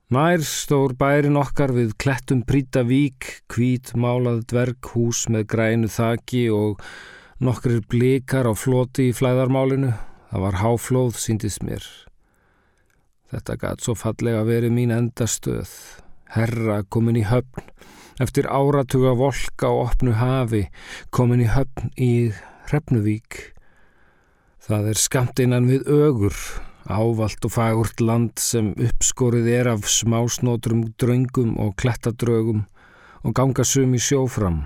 Nær 0.07 0.39
stór 0.39 0.93
bærin 0.95 1.35
okkar 1.35 1.73
við 1.75 1.89
klettum 1.99 2.39
príta 2.47 2.79
vík, 2.87 3.41
hvít 3.51 3.89
málað 3.99 4.45
dverghús 4.47 5.25
með 5.27 5.41
grænu 5.51 5.89
þaki 5.91 6.43
og 6.55 6.85
nokkrir 7.43 7.81
blikar 7.91 8.47
á 8.47 8.55
floti 8.55 9.09
í 9.09 9.15
flæðarmálinu. 9.17 9.89
Það 10.31 10.45
var 10.45 10.59
háflóð, 10.61 11.19
síndist 11.19 11.59
mér. 11.67 11.83
Þetta 13.35 13.57
gæt 13.59 13.83
svo 13.83 13.97
fallega 13.99 14.45
verið 14.47 14.71
mín 14.77 14.95
endastöð. 14.95 15.75
Herra 16.31 16.85
komin 16.87 17.19
í 17.19 17.25
höfn, 17.27 17.67
eftir 18.23 18.47
áratuga 18.47 19.11
volka 19.11 19.73
og 19.73 19.89
opnu 19.89 20.15
hafi, 20.15 20.69
komin 21.11 21.43
í 21.43 21.51
höfn 21.51 21.91
í 21.99 22.11
Hrefnuvík. 22.71 23.41
Það 24.63 24.87
er 24.93 25.03
skamt 25.03 25.43
innan 25.43 25.67
við 25.67 25.83
ögur, 25.91 26.39
ávalt 26.87 27.43
og 27.43 27.51
fagurt 27.51 28.01
land 28.01 28.39
sem 28.39 28.71
uppskorið 28.73 29.47
er 29.51 29.69
af 29.73 29.87
smásnótrum 29.91 30.85
dröngum 30.99 31.57
og 31.59 31.75
klettadrögum 31.79 32.63
og 33.27 33.35
ganga 33.35 33.65
sum 33.67 33.95
í 33.95 34.01
sjófram. 34.01 34.63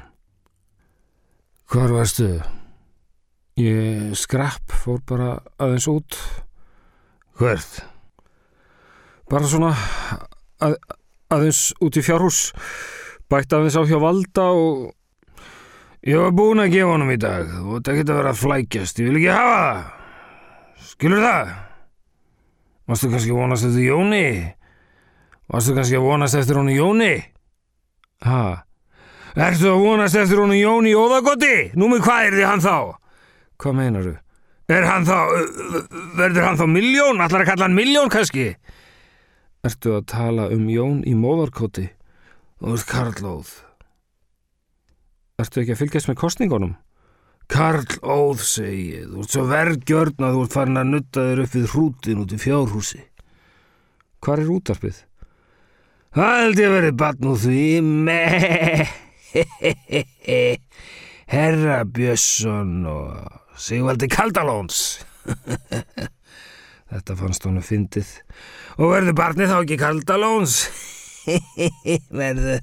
Hvar 1.72 1.94
varstu? 1.96 2.30
Ég 3.58 4.14
skrapp, 4.18 4.74
fór 4.84 5.02
bara 5.08 5.40
aðeins 5.62 5.88
út. 5.92 6.18
Hvert? 7.40 7.82
Bara 9.32 9.50
svona 9.50 9.72
að, 10.62 10.78
aðeins 11.32 11.72
út 11.82 11.98
í 11.98 12.06
fjárhús, 12.06 12.52
bætt 13.32 13.54
aðeins 13.56 13.80
á 13.80 13.84
hjá 13.88 13.98
valda 14.04 14.50
og 14.52 14.92
ég 16.06 16.22
var 16.22 16.36
búin 16.36 16.62
að 16.62 16.76
gefa 16.76 16.94
honum 16.94 17.16
í 17.16 17.20
dag. 17.22 17.50
Veit 17.72 17.92
ekki 17.92 18.06
að 18.06 18.16
vera 18.20 18.36
að 18.36 18.42
flækjast, 18.46 19.02
ég 19.02 19.10
vil 19.10 19.22
ekki 19.24 19.36
hafa 19.36 19.60
það. 19.66 19.84
Skilur 20.92 21.24
það? 21.26 21.54
Varstu 22.90 23.12
kannski 23.12 23.32
að 23.34 23.40
vonast 23.42 23.68
eftir 23.68 23.86
Jóni? 23.86 24.26
Varstu 25.52 25.76
kannski 25.78 26.00
að 26.00 26.08
vonast 26.08 26.38
eftir 26.40 26.60
honu 26.60 26.74
Jóni? 26.76 27.14
Hæ? 28.26 28.42
Erstu 29.36 29.70
að 29.72 29.86
vonast 29.86 30.18
eftir 30.20 30.42
honu 30.42 30.58
Jóni 30.58 30.96
Óðagotti? 30.98 31.56
Nú 31.80 31.92
með 31.92 32.06
hvað 32.08 32.28
er 32.28 32.38
þið 32.40 32.50
hann 32.50 32.66
þá? 32.66 32.76
Hvað 33.62 33.78
meinar 33.78 34.08
þú? 34.10 34.14
Er 34.72 34.86
hann 34.88 35.08
þá, 35.08 35.18
verður 36.16 36.46
hann 36.48 36.60
þá 36.60 36.68
miljón? 36.72 37.20
Allar 37.24 37.44
að 37.44 37.50
kalla 37.52 37.68
hann 37.68 37.76
miljón 37.76 38.12
kannski? 38.12 38.54
Ertu 39.68 39.98
að 40.00 40.08
tala 40.10 40.48
um 40.54 40.64
Jón 40.72 41.02
í 41.06 41.14
móðarkoti? 41.18 41.90
Þú 42.62 42.78
ert 42.78 42.88
Karlóð. 42.90 43.52
Ertu 45.42 45.62
ekki 45.62 45.76
að 45.76 45.82
fylgjast 45.84 46.10
með 46.10 46.20
kostningunum? 46.22 46.74
Karl 47.52 47.84
Óð 48.00 48.40
segið, 48.48 49.08
þú 49.12 49.24
ert 49.24 49.34
svo 49.36 49.44
verðgjörn 49.50 50.24
að 50.24 50.36
þú 50.38 50.44
ert 50.46 50.54
farin 50.56 50.80
að 50.80 50.92
nutta 50.94 51.24
þér 51.28 51.42
upp 51.44 51.56
við 51.58 51.66
hrútin 51.74 52.22
út 52.24 52.32
í 52.32 52.40
fjárhúsi. 52.40 53.02
Hvar 54.24 54.40
er 54.40 54.54
útarpið? 54.54 55.02
Það 56.16 56.40
held 56.42 56.62
ég 56.62 56.76
verið 56.76 56.96
batn 57.02 57.30
úr 57.32 57.40
því 57.42 57.66
með 58.08 58.88
Herra 61.32 61.78
Björnsson 61.88 62.74
og 62.92 63.60
Sigvaldi 63.60 64.08
Kaldalóns. 64.12 64.80
Þetta 66.92 67.16
fannst 67.20 67.46
honum 67.48 67.64
fyndið. 67.64 68.10
Og 68.80 68.96
verður 68.96 69.16
barnið 69.20 69.52
þá 69.52 69.60
ekki 69.62 69.78
kaldalóns? 69.80 70.56
verður, 72.22 72.60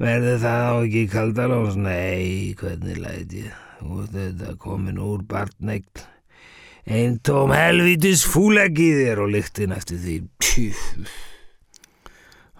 verður 0.00 0.40
það 0.44 0.62
þá 0.62 0.86
ekki 0.86 1.04
kaldalóns? 1.12 1.76
Nei, 1.80 2.54
hvernig 2.60 2.96
læti 3.02 3.36
ég? 3.48 3.60
Og 3.82 4.08
þetta 4.12 4.56
komin 4.62 5.00
úr 5.02 5.24
barnegn. 5.28 6.06
Einn 6.82 7.20
tóm 7.22 7.52
helvitis 7.54 8.24
fúleggi 8.26 8.88
þér 8.96 9.22
og 9.22 9.34
lyktin 9.36 9.74
eftir 9.74 10.00
því. 10.02 10.16
Pjú. 10.42 11.06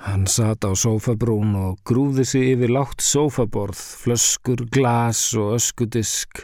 Hann 0.03 0.27
sat 0.27 0.67
á 0.67 0.71
sófabrún 0.75 1.55
og 1.55 1.79
grúði 1.87 2.25
sig 2.27 2.49
yfir 2.57 2.73
látt 2.75 3.03
sófaborð, 3.03 3.79
flöskur, 4.03 4.65
glas 4.75 5.29
og 5.39 5.55
öskudisk 5.61 6.43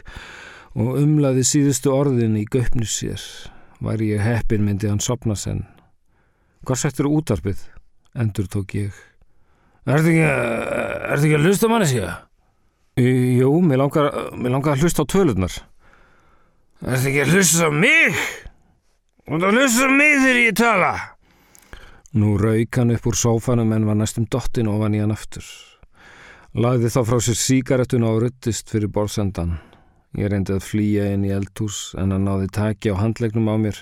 og 0.79 0.95
umlaði 1.01 1.43
síðustu 1.43 1.91
orðin 1.91 2.37
í 2.39 2.45
göpnu 2.47 2.87
sér. 2.87 3.19
Var 3.83 3.99
ég 4.03 4.23
heppin 4.23 4.63
myndi 4.63 4.87
hann 4.87 5.03
sopna 5.03 5.35
senn. 5.39 5.65
Hvar 6.63 6.79
settur 6.79 7.11
útarpið? 7.11 7.59
Endur 8.15 8.47
tók 8.51 8.75
ég. 8.79 8.95
Ertu 9.87 10.11
ekki, 10.11 10.23
er 10.23 11.19
ekki 11.19 11.35
að 11.35 11.47
hlusta 11.47 11.71
manni 11.71 11.87
síðan? 11.89 12.28
Jú, 12.99 13.61
mér 13.63 13.79
langar, 13.79 14.09
mér 14.35 14.51
langar 14.57 14.75
að 14.75 14.83
hlusta 14.83 15.05
á 15.07 15.11
tölurnar. 15.11 15.53
Ertu 16.83 17.07
ekki 17.07 17.21
að 17.23 17.33
hlusta 17.37 17.69
á 17.69 17.71
mig? 17.71 18.17
Þú 19.23 19.37
ert 19.37 19.45
að 19.47 19.57
hlusta 19.59 19.87
á 19.87 19.91
mig 19.93 20.13
þegar 20.19 20.39
ég 20.41 20.57
tala. 20.59 20.91
Nú 22.19 22.33
rauk 22.41 22.79
hann 22.79 22.91
upp 22.95 23.07
úr 23.07 23.15
sófanum 23.15 23.71
en 23.75 23.87
var 23.87 23.99
næstum 23.99 24.25
dottin 24.27 24.67
ofan 24.67 24.97
í 24.97 25.03
hann 25.03 25.15
aftur. 25.15 25.45
Lagði 26.57 26.91
þá 26.91 26.99
frá 27.05 27.19
sér 27.23 27.39
síkaretuna 27.39 28.09
og 28.09 28.23
ruttist 28.25 28.73
fyrir 28.73 28.91
borsendan. 28.91 29.59
Ég 30.17 30.31
reyndi 30.33 30.57
að 30.57 30.65
flýja 30.65 31.07
inn 31.13 31.23
í 31.27 31.31
eldhús 31.31 31.93
en 32.01 32.11
hann 32.11 32.25
náði 32.25 32.49
taki 32.51 32.91
á 32.91 32.99
handlegnum 32.99 33.47
á 33.47 33.55
mér. 33.61 33.79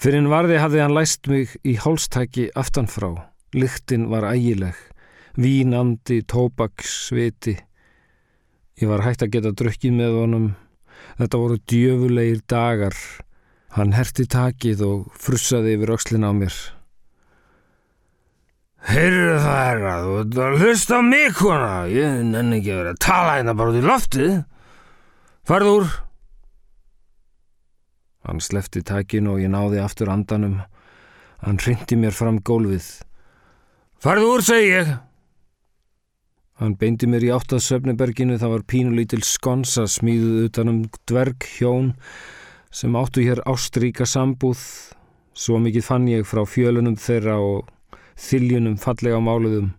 Fyrir 0.00 0.22
en 0.22 0.30
varði 0.32 0.62
hafði 0.62 0.84
hann 0.84 0.96
læst 0.96 1.28
mig 1.28 1.58
í 1.66 1.76
hálstaki 1.76 2.48
aftanfrá. 2.56 3.10
Lyktinn 3.52 4.08
var 4.08 4.30
ægileg. 4.30 4.78
Vínandi, 5.36 6.22
tóbaks, 6.22 7.10
sviti. 7.10 7.58
Ég 8.80 8.90
var 8.90 9.04
hægt 9.06 9.22
að 9.22 9.36
geta 9.36 9.52
drukkið 9.54 9.92
með 9.94 10.16
honum. 10.18 10.46
Þetta 11.20 11.40
voru 11.40 11.58
djöfulegir 11.70 12.40
dagar. 12.50 12.96
Hann 13.74 13.94
herti 13.94 14.26
takið 14.30 14.82
og 14.86 15.04
frussaði 15.18 15.76
yfir 15.76 15.94
öxlin 15.94 16.26
á 16.26 16.32
mér. 16.34 16.56
Heyrðu 18.84 19.36
það 19.40 19.60
herra, 19.64 19.92
þú 20.04 20.16
ert 20.20 20.40
að 20.44 20.58
hlusta 20.60 20.98
á 20.98 21.02
mig 21.06 21.38
hona. 21.40 21.70
Ég 21.88 22.18
nenni 22.28 22.58
ekki 22.58 22.74
að 22.74 22.80
vera 22.82 22.92
að 22.92 23.00
tala 23.06 23.38
hérna 23.38 23.54
bara 23.56 23.72
út 23.72 23.78
í 23.78 23.86
loftið. 23.86 24.34
Farð 25.48 25.70
úr! 25.70 25.88
Hann 28.24 28.40
slefti 28.44 28.82
takinu 28.84 29.36
og 29.36 29.42
ég 29.44 29.52
náði 29.52 29.80
aftur 29.84 30.12
andanum. 30.12 30.60
Hann 31.44 31.60
hrindi 31.62 31.96
mér 32.00 32.14
fram 32.16 32.42
gólfið. 32.44 32.86
Farð 34.02 34.28
úr, 34.28 34.44
segi 34.44 34.70
ég! 34.72 34.94
Hann 36.62 36.76
beindi 36.78 37.08
mér 37.10 37.24
í 37.26 37.30
áttað 37.34 37.64
söfneberginu, 37.66 38.36
það 38.38 38.52
var 38.52 38.66
pínulítil 38.70 39.24
skonsa 39.26 39.88
smíðuð 39.90 40.44
utanum 40.48 40.82
dverg 41.10 41.46
hjón 41.56 41.88
sem 42.70 42.94
áttu 42.94 43.24
hér 43.26 43.42
ástríka 43.50 44.06
sambúð. 44.06 44.60
Svo 45.34 45.58
mikið 45.58 45.86
fann 45.86 46.06
ég 46.06 46.28
frá 46.30 46.44
fjölunum 46.46 46.94
þeirra 46.94 47.40
og 47.42 47.98
þiljunum 48.14 48.76
fallega 48.78 49.18
máluðum. 49.18 49.72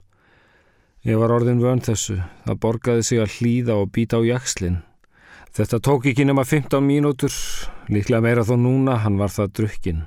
Ég 1.08 1.22
var 1.22 1.32
orðin 1.32 1.64
vön 1.64 1.80
þessu. 1.86 2.18
Það 2.44 2.60
borgaði 2.66 3.08
sig 3.08 3.24
að 3.24 3.38
hlýða 3.38 3.80
og 3.80 3.94
býta 3.96 4.20
á 4.20 4.28
jakslinn. 4.28 4.82
Þetta 5.56 5.80
tók 5.80 6.10
ekki 6.12 6.26
nema 6.28 6.44
15 6.44 6.84
mínútur, 6.84 7.32
líklega 7.88 8.20
meira 8.26 8.44
þó 8.44 8.58
núna, 8.60 8.98
hann 9.06 9.16
var 9.22 9.32
það 9.32 9.54
drukkinn. 9.62 10.04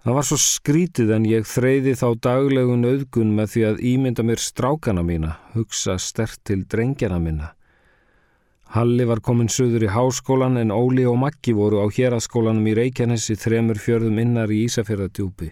Það 0.00 0.14
var 0.16 0.24
svo 0.24 0.36
skrítið 0.40 1.10
en 1.12 1.24
ég 1.28 1.44
þreyði 1.44 1.92
þá 2.00 2.06
daglegun 2.24 2.86
auðgun 2.88 3.34
með 3.36 3.50
því 3.52 3.64
að 3.68 3.80
ímynda 3.90 4.24
mér 4.24 4.40
strákana 4.40 5.02
mína, 5.04 5.34
hugsa 5.52 5.98
stert 6.00 6.40
til 6.48 6.62
drengjana 6.64 7.18
mína. 7.20 7.50
Halli 8.72 9.04
var 9.04 9.20
komin 9.20 9.50
söður 9.52 9.84
í 9.84 9.90
háskólan 9.92 10.56
en 10.56 10.72
Óli 10.72 11.04
og 11.10 11.18
Maggi 11.20 11.52
voru 11.52 11.82
á 11.84 11.86
héraskólanum 11.92 12.70
í 12.70 12.76
Reykjanesi 12.78 13.36
þremur 13.36 13.80
fjörðum 13.82 14.22
innar 14.22 14.52
í 14.54 14.62
Ísafjörðadjúpi. 14.70 15.50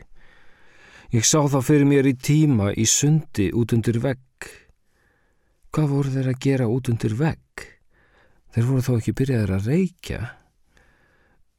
Ég 1.12 1.28
sá 1.28 1.42
þá 1.50 1.58
fyrir 1.66 1.88
mér 1.90 2.08
í 2.08 2.14
tíma 2.14 2.72
í 2.72 2.88
sundi 2.88 3.50
út 3.52 3.74
undir 3.76 4.00
vegg. 4.00 4.48
Hvað 5.74 5.92
voru 5.92 6.16
þeir 6.16 6.32
að 6.32 6.42
gera 6.46 6.72
út 6.72 6.88
undir 6.88 7.18
vegg? 7.18 7.68
Þeir 8.54 8.68
voru 8.70 8.86
þó 8.86 8.92
ekki 8.96 9.18
byrjaðir 9.20 9.56
að 9.58 9.72
reykja. 9.74 10.20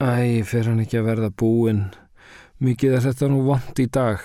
Æ, 0.02 0.41
fer 0.47 0.71
hann 0.71 0.82
ekki 0.82 1.04
að 1.04 1.10
verða 1.12 1.30
búinn. 1.30 1.89
Mikið 2.60 2.98
er 2.98 3.04
þetta 3.06 3.30
nú 3.32 3.43
vond 3.48 3.80
í 3.80 3.86
dag. 3.88 4.24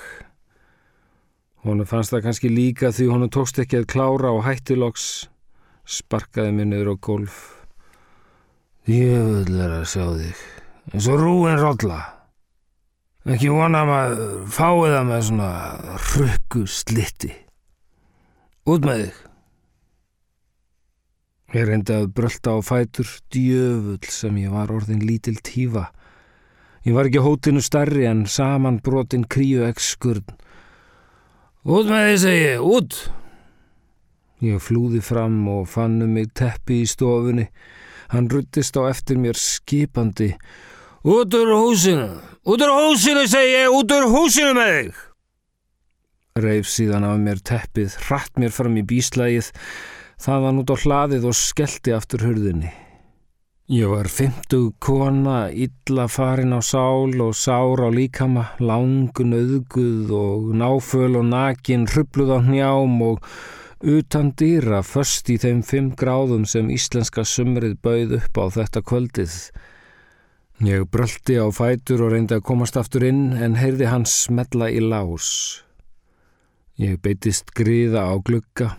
Honu 1.63 1.85
fannst 1.87 2.11
það 2.11 2.25
kannski 2.27 2.51
líka 2.51 2.91
því 2.91 3.07
honu 3.13 3.29
tókst 3.31 3.61
ekki 3.63 3.79
að 3.79 3.91
klára 3.95 4.33
og 4.35 4.43
hættiloks 4.45 5.05
sparkaði 5.87 6.57
mér 6.57 6.67
niður 6.73 6.91
á 6.93 7.05
golf. 7.07 7.39
Ég 8.91 9.23
vil 9.23 9.61
er 9.63 9.79
að 9.79 9.87
sjá 9.93 10.05
þig. 10.19 10.43
En 10.93 11.05
svo 11.07 11.15
rúin 11.21 11.61
rolla. 11.63 12.01
Ekki 13.25 13.49
vona 13.55 13.87
maður 13.89 14.43
fáið 14.53 14.97
það 14.97 15.07
með 15.09 15.23
svona 15.31 15.51
rökku 16.11 16.67
slitti. 16.69 17.31
Út 18.69 18.85
með 18.85 19.07
þig. 19.07 19.23
Ég 21.55 21.69
reyndi 21.71 21.95
að 21.95 22.11
brölda 22.19 22.59
á 22.59 22.67
fætur 22.67 23.09
djöfull 23.33 24.11
sem 24.11 24.43
ég 24.43 24.53
var 24.53 24.75
orðin 24.75 25.07
lítil 25.07 25.39
tífa. 25.39 25.93
Ég 26.85 26.93
var 26.93 27.09
ekki 27.09 27.23
hótinu 27.25 27.63
starri 27.65 28.05
en 28.09 28.27
saman 28.29 28.81
brotin 28.85 29.25
kríu 29.25 29.65
ekk 29.65 29.81
skurn. 29.81 30.27
Út 31.65 31.89
með 31.89 32.11
því 32.11 32.19
segi 32.21 32.43
ég, 32.43 32.61
út! 32.61 32.99
Ég 34.45 34.61
flúði 34.61 35.01
fram 35.01 35.39
og 35.49 35.65
fann 35.73 35.97
um 36.05 36.13
mig 36.13 36.35
teppi 36.37 36.83
í 36.83 36.91
stofunni. 36.91 37.49
Hann 38.13 38.29
ruttist 38.29 38.77
á 38.77 38.85
eftir 38.91 39.17
mér 39.17 39.41
skipandi. 39.41 40.35
Út 41.09 41.33
úr 41.39 41.55
húsinu! 41.57 42.11
Út 42.45 42.61
úr 42.61 42.77
húsinu 42.77 43.25
segi 43.33 43.57
ég, 43.63 43.73
út 43.73 43.97
úr 43.97 44.11
húsinu 44.13 44.53
með 44.59 44.77
þig! 44.77 45.03
Reif 46.45 46.69
síðan 46.69 47.09
af 47.09 47.19
mér 47.23 47.41
teppið, 47.41 47.97
hratt 48.09 48.37
mér 48.37 48.53
fram 48.53 48.77
í 48.77 48.85
bíslægið 48.85 49.53
Það 50.25 50.45
var 50.45 50.55
nút 50.57 50.71
á 50.73 50.77
hlaðið 50.79 51.27
og 51.29 51.37
skellti 51.37 51.93
aftur 51.93 52.23
hurðinni. 52.25 52.71
Ég 53.65 53.89
var 53.89 54.11
fymtug 54.13 54.75
kona, 54.77 55.49
illa 55.49 56.05
farin 56.13 56.53
á 56.53 56.61
sál 56.61 57.17
og 57.25 57.33
sár 57.33 57.81
á 57.81 57.89
líkama, 57.89 58.51
langun 58.61 59.33
auðguð 59.33 60.11
og 60.13 60.51
náföl 60.53 61.17
og 61.17 61.25
nakin, 61.31 61.87
hrubluð 61.89 62.35
á 62.37 62.39
njám 62.45 63.01
og 63.01 63.25
utan 63.81 64.35
dýra 64.37 64.83
först 64.85 65.33
í 65.33 65.39
þeim 65.41 65.65
fimm 65.65 65.89
gráðum 65.97 66.45
sem 66.45 66.69
íslenska 66.69 67.25
sumrið 67.25 67.81
bauð 67.81 68.13
upp 68.21 68.37
á 68.37 68.45
þetta 68.53 68.85
kvöldið. 68.85 69.33
Ég 70.61 70.85
bröldi 70.85 71.41
á 71.41 71.49
fætur 71.49 72.05
og 72.05 72.13
reyndi 72.13 72.37
að 72.37 72.45
komast 72.45 72.77
aftur 72.77 73.09
inn 73.09 73.33
en 73.33 73.57
heyrði 73.57 73.89
hans 73.89 74.13
smetla 74.29 74.69
í 74.69 74.85
lás. 74.85 75.65
Ég 76.77 77.01
beitist 77.01 77.57
gríða 77.57 78.13
á 78.13 78.15
glugga 78.21 78.75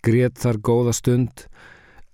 grét 0.00 0.40
þar 0.40 0.64
góða 0.64 0.92
stund 0.96 1.44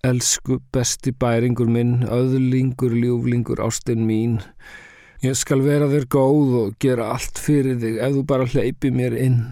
Elsku 0.00 0.56
besti 0.72 1.12
bæringur 1.12 1.68
minn, 1.68 2.06
öðlingur, 2.08 2.94
ljúflingur, 2.96 3.60
ástinn 3.60 4.06
mín. 4.08 4.38
Ég 5.20 5.36
skal 5.36 5.60
vera 5.60 5.90
þér 5.92 6.06
góð 6.08 6.54
og 6.62 6.78
gera 6.80 7.10
allt 7.12 7.36
fyrir 7.36 7.76
þig 7.82 7.98
ef 8.00 8.14
þú 8.14 8.22
bara 8.30 8.48
hleypi 8.48 8.88
mér 8.94 9.18
inn. 9.20 9.42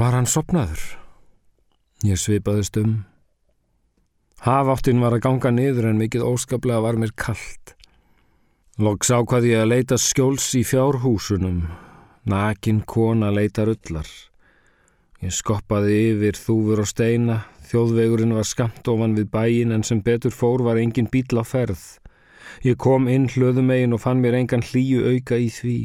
Var 0.00 0.16
hann 0.16 0.30
sopnaður? 0.30 0.80
Ég 2.06 2.16
svipaðist 2.16 2.78
um. 2.80 3.02
Hafáttinn 4.46 5.02
var 5.02 5.18
að 5.18 5.24
ganga 5.26 5.52
niður 5.52 5.90
en 5.90 6.00
mikið 6.00 6.24
óskaplega 6.24 6.80
var 6.86 6.96
mér 6.96 7.12
kallt. 7.18 7.74
Loks 8.78 9.10
ákvaði 9.10 9.52
ég 9.52 9.66
að 9.66 9.72
leita 9.74 9.98
skjóls 10.00 10.48
í 10.56 10.62
fjárhúsunum. 10.64 11.66
Nakin 12.30 12.80
kona 12.88 13.28
leita 13.34 13.66
rullar. 13.68 14.08
Ég 15.20 15.34
skoppaði 15.34 15.96
yfir 16.12 16.38
þúfur 16.38 16.84
og 16.84 16.88
steina, 16.88 17.40
þjóðvegurinn 17.68 18.36
var 18.36 18.46
skamt 18.48 18.88
ofan 18.88 19.16
við 19.18 19.28
bæin 19.32 19.74
en 19.76 19.84
sem 19.84 20.00
betur 20.04 20.32
fór 20.32 20.64
var 20.64 20.80
engin 20.80 21.10
bíl 21.12 21.36
á 21.36 21.44
ferð. 21.44 21.98
Ég 22.64 22.78
kom 22.80 23.08
inn 23.08 23.28
hlöðumegin 23.28 23.94
og 23.94 24.02
fann 24.02 24.22
mér 24.22 24.38
engan 24.38 24.64
hlýju 24.64 25.04
auka 25.12 25.36
í 25.38 25.50
því. 25.52 25.76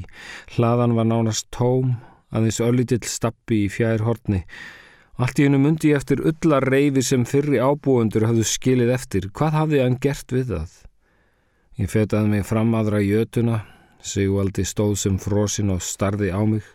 Hlaðan 0.56 0.96
var 0.98 1.10
nánast 1.10 1.50
tóm, 1.52 1.98
aðeins 2.34 2.62
öllitill 2.64 3.04
stappi 3.06 3.66
í 3.66 3.70
fjær 3.70 4.06
hortni. 4.08 4.44
Allt 5.22 5.38
í 5.38 5.46
hennu 5.46 5.60
mundi 5.62 5.92
ég 5.92 6.00
eftir 6.02 6.24
öllar 6.26 6.66
reyfi 6.66 7.04
sem 7.06 7.26
fyrri 7.30 7.60
ábúendur 7.62 8.26
hafðu 8.26 8.48
skilið 8.50 8.94
eftir. 8.96 9.28
Hvað 9.30 9.60
hafði 9.60 9.84
hann 9.84 10.00
gert 10.02 10.34
við 10.34 10.56
það? 10.56 10.80
Ég 11.78 11.92
fetaði 11.92 12.32
mig 12.32 12.48
fram 12.48 12.74
aðra 12.78 13.02
jötuna, 13.04 13.62
Sigvaldi 14.04 14.66
stóð 14.68 14.98
sem 15.00 15.20
frosin 15.22 15.72
og 15.74 15.84
starði 15.86 16.34
á 16.34 16.42
mig. 16.44 16.66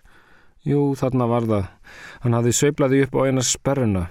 Jú, 0.64 0.94
þarna 0.98 1.26
var 1.28 1.48
það. 1.50 1.66
Hann 2.22 2.36
hafði 2.38 2.54
sveiplaði 2.56 3.02
upp 3.04 3.18
á 3.18 3.20
eina 3.26 3.44
sperruna. 3.44 4.04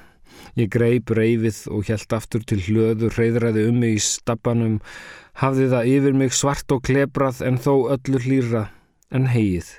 Ég 0.57 0.71
greip 0.73 1.11
reyfið 1.13 1.59
og 1.73 1.89
hjælt 1.89 2.13
aftur 2.17 2.45
til 2.47 2.61
hlöðu, 2.65 3.11
reyðræði 3.13 3.67
um 3.69 3.81
mig 3.83 3.97
í 3.97 4.03
stabbanum, 4.03 4.79
hafði 5.41 5.67
það 5.73 5.91
yfir 5.93 6.17
mig 6.17 6.33
svart 6.33 6.73
og 6.73 6.81
klebrað 6.87 7.43
en 7.45 7.59
þó 7.61 7.73
öllu 7.93 8.21
hlýra 8.23 8.63
en 9.13 9.29
heið. 9.31 9.69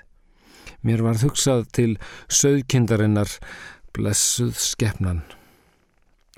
Mér 0.87 1.03
var 1.03 1.19
hugsað 1.19 1.67
til 1.75 1.91
söðkindarinnar, 2.31 3.33
blessuð 3.97 4.55
skefnan. 4.63 5.25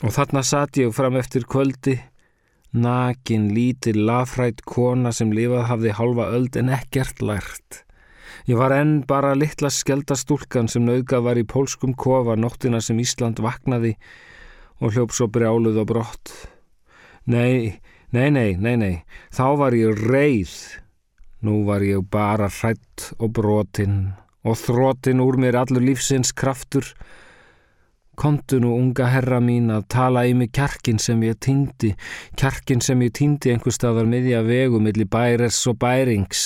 Og 0.00 0.14
þarna 0.16 0.40
satt 0.46 0.80
ég 0.80 0.94
fram 0.96 1.18
eftir 1.20 1.44
kvöldi, 1.44 1.98
nakin, 2.72 3.50
lítil, 3.52 3.98
lafrætt 4.09 4.64
kona 4.64 5.12
sem 5.12 5.33
lifað 5.35 5.68
hafði 5.68 5.94
halva 5.98 6.30
öld 6.33 6.56
en 6.56 6.72
ekkert 6.72 7.20
lært. 7.20 7.83
Ég 8.48 8.57
var 8.57 8.72
enn 8.72 9.03
bara 9.09 9.35
litla 9.37 9.68
skeldastúlkan 9.72 10.70
sem 10.70 10.87
nauðgað 10.87 11.26
var 11.26 11.40
í 11.40 11.46
pólskum 11.48 11.92
kofa 11.98 12.38
nóttina 12.38 12.81
sem 12.85 13.00
Ísland 13.03 13.42
vaknaði 13.44 13.96
og 14.81 14.94
hljóps 14.94 15.20
og 15.20 15.33
brjáluð 15.35 15.83
og 15.83 15.90
brott. 15.90 16.33
Nei, 17.29 17.81
nei, 18.16 18.31
nei, 18.33 18.57
nei, 18.57 18.76
nei, 18.81 18.94
þá 19.35 19.44
var 19.61 19.76
ég 19.76 20.00
reið. 20.09 20.57
Nú 21.44 21.62
var 21.68 21.85
ég 21.85 22.05
bara 22.12 22.50
hrætt 22.53 23.12
og 23.18 23.33
brotinn 23.37 24.11
og 24.44 24.57
þróttinn 24.61 25.20
úr 25.24 25.38
mér 25.40 25.59
allur 25.61 25.85
lífsins 25.85 26.33
kraftur. 26.37 26.85
Kontu 28.20 28.59
nú 28.61 28.74
unga 28.76 29.07
herra 29.09 29.38
mín 29.40 29.70
að 29.72 29.87
tala 29.94 30.26
í 30.29 30.35
mig 30.37 30.50
kjarkin 30.57 31.00
sem 31.00 31.22
ég 31.24 31.38
týndi, 31.40 31.94
kjarkin 32.37 32.85
sem 32.85 33.00
ég 33.05 33.14
týndi 33.16 33.53
einhver 33.53 33.72
staðar 33.72 34.09
miðja 34.09 34.42
vegu 34.44 34.81
millir 34.81 35.09
bæres 35.09 35.61
og 35.70 35.79
bærings. 35.81 36.42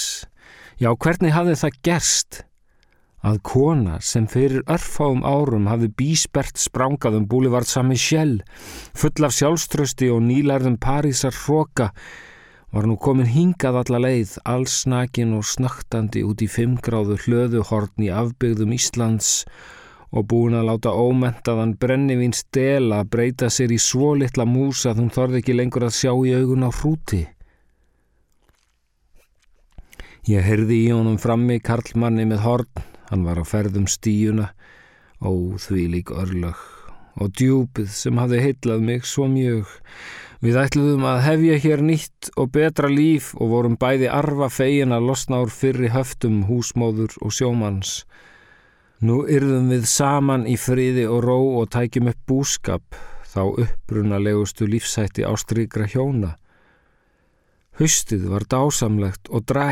Já, 0.80 0.90
hvernig 0.94 1.34
hafði 1.34 1.60
það 1.60 1.80
gerst? 1.86 2.44
að 3.24 3.38
kona 3.46 3.98
sem 4.04 4.26
fyrir 4.28 4.64
örfáum 4.70 5.22
árum 5.24 5.68
hafði 5.70 5.88
bíspert 5.96 6.60
sprangað 6.60 7.18
um 7.20 7.28
Boulevard 7.28 7.68
Saint-Michel, 7.68 8.42
full 8.92 9.24
af 9.24 9.32
sjálfströsti 9.36 10.10
og 10.12 10.20
nýlærðum 10.26 10.76
Parísar 10.80 11.34
hroka, 11.46 11.90
var 12.74 12.88
nú 12.90 12.98
komin 13.00 13.30
hingað 13.30 13.80
alla 13.80 14.02
leið, 14.02 14.36
allsnakin 14.44 15.32
og 15.38 15.46
snaktandi 15.48 16.24
út 16.26 16.42
í 16.44 16.50
fimmgráðu 16.50 17.16
hlöðuhorn 17.24 18.04
í 18.04 18.10
afbyggðum 18.12 18.74
Íslands 18.76 19.30
og 20.14 20.28
búin 20.30 20.58
að 20.58 20.68
láta 20.68 20.92
ómentaðan 20.94 21.76
brennivinn 21.80 22.34
stela 22.36 23.00
breyta 23.08 23.48
sér 23.50 23.72
í 23.74 23.80
svo 23.82 24.12
litla 24.18 24.44
mús 24.46 24.84
að 24.90 25.00
hún 25.00 25.14
þorði 25.14 25.40
ekki 25.40 25.56
lengur 25.56 25.88
að 25.88 25.96
sjá 25.96 26.12
í 26.12 26.34
augun 26.36 26.66
á 26.66 26.70
hrúti. 26.70 27.24
Ég 30.24 30.40
heyrði 30.40 30.86
í 30.86 30.90
honum 30.90 31.20
frammi 31.20 31.58
karlmanni 31.60 32.24
með 32.28 32.44
horn 32.46 32.84
Hann 33.10 33.24
var 33.26 33.36
á 33.36 33.44
ferðum 33.44 33.84
stíuna, 33.90 34.48
ó 35.20 35.30
því 35.60 35.82
lík 35.92 36.08
örlög 36.10 36.58
og 37.14 37.30
djúpið 37.38 37.92
sem 37.94 38.16
hafði 38.18 38.40
heitlað 38.42 38.80
mig 38.82 39.04
svo 39.06 39.28
mjög. 39.30 39.68
Við 40.42 40.56
ætluðum 40.58 41.04
að 41.06 41.20
hefja 41.22 41.58
hér 41.62 41.82
nýtt 41.86 42.30
og 42.34 42.50
betra 42.56 42.90
líf 42.90 43.28
og 43.38 43.52
vorum 43.52 43.76
bæði 43.78 44.08
arfa 44.10 44.48
fegin 44.50 44.96
að 44.96 45.06
losna 45.12 45.44
úr 45.44 45.52
fyrri 45.54 45.92
höftum 45.94 46.40
húsmóður 46.48 47.14
og 47.22 47.36
sjómanns. 47.36 47.92
Nú 48.98 49.20
yrðum 49.30 49.70
við 49.70 49.86
saman 49.92 50.48
í 50.50 50.56
friði 50.58 51.06
og 51.06 51.22
ró 51.28 51.38
og 51.60 51.70
tækjum 51.76 52.10
upp 52.10 52.26
búskap, 52.26 52.98
þá 53.30 53.42
upprunalegustu 53.46 54.66
lífsætti 54.66 55.22
ástríkra 55.28 55.86
hjóna. 55.86 56.34
Hustið 57.78 58.26
var 58.34 58.48
dásamlegt 58.50 59.30
og 59.30 59.46
dræ 59.46 59.70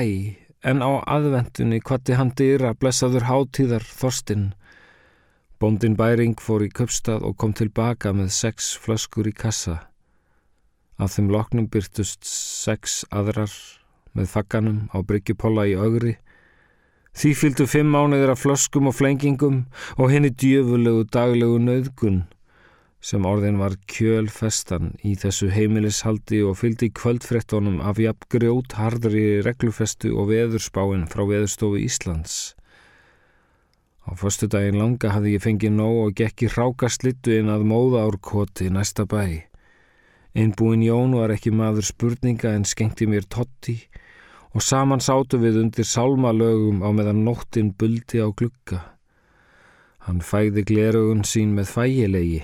en 0.62 0.83
á 0.83 1.03
aðvendunni 1.11 1.81
kvatti 1.83 2.16
hann 2.18 2.33
dýra 2.38 2.72
blessaður 2.79 3.27
hátíðar 3.29 3.85
Þorstinn. 3.87 4.53
Bóndin 5.59 5.96
Bæring 5.98 6.38
fór 6.42 6.64
í 6.66 6.70
köpstað 6.70 7.27
og 7.27 7.37
kom 7.38 7.55
tilbaka 7.55 8.12
með 8.14 8.33
sex 8.35 8.72
flöskur 8.83 9.29
í 9.31 9.35
kassa. 9.35 9.79
Af 10.98 11.16
þeim 11.16 11.31
loknum 11.35 11.68
byrtust 11.70 12.27
sex 12.27 13.03
aðrar 13.11 13.53
með 14.14 14.31
fagganum 14.35 14.85
á 14.94 15.03
Bryggjupolla 15.03 15.66
í 15.70 15.75
augri. 15.79 16.16
Því 17.12 17.33
fylgdu 17.38 17.66
fimm 17.68 17.90
mánuðir 17.92 18.33
af 18.33 18.42
flöskum 18.42 18.88
og 18.90 18.96
flengingum 18.96 19.64
og 19.98 20.14
henni 20.14 20.31
djöfulegu 20.31 21.05
daglegu 21.12 21.59
nöðgun 21.61 22.22
sem 23.02 23.24
orðin 23.26 23.58
var 23.58 23.74
kjölfestan 23.90 24.92
í 25.02 25.16
þessu 25.18 25.48
heimilishaldi 25.50 26.38
og 26.46 26.54
fylgdi 26.60 26.92
kvöldfrettunum 26.94 27.80
af 27.82 27.98
jafn 27.98 28.28
grjót 28.30 28.76
hardri 28.78 29.40
reglufestu 29.42 30.12
og 30.14 30.30
veðurspáinn 30.30 31.08
frá 31.10 31.24
veðurstofu 31.26 31.80
Íslands. 31.82 32.54
Á 34.06 34.14
förstu 34.14 34.46
daginn 34.50 34.78
langa 34.78 35.10
hafði 35.14 35.34
ég 35.34 35.42
fengið 35.42 35.74
nóg 35.74 35.98
og 36.04 36.14
gekki 36.18 36.50
hráka 36.54 36.90
slittu 36.90 37.34
inn 37.40 37.50
að 37.50 37.66
móða 37.66 38.04
árkoti 38.06 38.70
næsta 38.70 39.06
bæ. 39.10 39.50
Einbúin 40.38 40.86
Jón 40.86 41.18
var 41.18 41.34
ekki 41.34 41.50
maður 41.50 41.90
spurninga 41.90 42.54
en 42.54 42.64
skengti 42.64 43.10
mér 43.10 43.26
totti 43.26 43.80
og 44.54 44.62
saman 44.62 45.02
sátu 45.02 45.42
við 45.42 45.58
undir 45.64 45.86
sálmalögum 45.90 46.86
á 46.86 46.88
meðan 46.94 47.26
nóttin 47.26 47.74
buldi 47.74 48.22
á 48.22 48.30
glukka. 48.30 48.78
Hann 50.06 50.22
fæði 50.22 50.62
glerugun 50.70 51.26
sín 51.26 51.54
með 51.58 51.70
fægilegi 51.74 52.42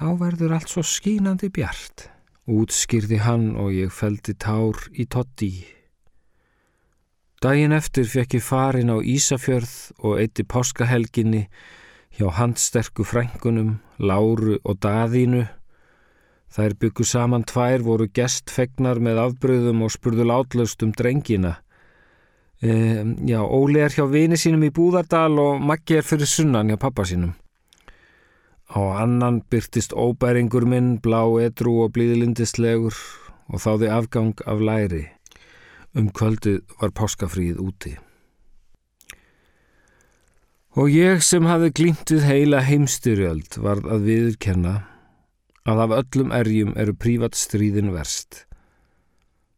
Þá 0.00 0.14
verður 0.16 0.54
allt 0.56 0.70
svo 0.72 0.80
skínandi 0.80 1.50
bjart. 1.52 2.06
Útskýrði 2.48 3.18
hann 3.20 3.50
og 3.60 3.74
ég 3.76 3.90
feldi 3.92 4.32
tár 4.32 4.78
í 4.96 5.04
totti. 5.04 5.50
Dægin 7.44 7.76
eftir 7.76 8.08
fekk 8.08 8.38
ég 8.38 8.46
farin 8.46 8.88
á 8.88 8.96
Ísafjörð 8.96 9.74
og 10.00 10.22
eitti 10.22 10.46
páskahelginni 10.48 11.42
hjá 12.16 12.30
handsterku 12.32 13.04
frængunum, 13.04 13.74
Láru 14.00 14.56
og 14.64 14.80
Daðínu. 14.80 15.42
Þær 16.48 16.78
byggu 16.80 17.04
saman 17.04 17.44
tvær 17.44 17.84
voru 17.84 18.08
gestfegnar 18.08 19.02
með 19.04 19.20
afbröðum 19.26 19.84
og 19.84 19.92
spurðu 19.92 20.24
látlaust 20.32 20.80
um 20.80 20.96
drengina. 20.96 21.58
E, 22.64 22.72
já, 23.28 23.44
Óli 23.44 23.84
er 23.84 23.92
hjá 23.92 24.08
vini 24.08 24.40
sínum 24.40 24.64
í 24.64 24.72
Búðardal 24.72 25.36
og 25.44 25.60
Maggi 25.60 26.00
er 26.00 26.08
fyrir 26.08 26.28
sunnan 26.28 26.72
hjá 26.72 26.80
pappa 26.80 27.04
sínum. 27.04 27.36
Á 28.70 29.02
annan 29.02 29.40
byrtist 29.50 29.90
óbæringur 29.92 30.62
minn, 30.62 31.00
blá 31.02 31.24
edru 31.42 31.80
og 31.84 31.96
blíðlindislegur 31.96 32.94
og 33.50 33.58
þáði 33.64 33.90
afgang 33.90 34.44
af 34.46 34.62
læri. 34.62 35.08
Um 35.98 36.12
kvöldið 36.14 36.62
var 36.78 36.94
páskafríð 36.94 37.58
úti. 37.58 37.96
Og 40.78 40.86
ég 40.94 41.18
sem 41.26 41.48
hafi 41.50 41.72
glýmtið 41.74 42.22
heila 42.28 42.62
heimstyrjöld 42.62 43.58
varð 43.58 43.90
að 43.90 44.06
viðurkenna 44.06 44.76
að 45.66 45.82
af 45.84 45.96
öllum 45.98 46.30
erjum 46.30 46.76
eru 46.78 46.94
prívatstríðin 46.94 47.90
verst. 47.90 48.44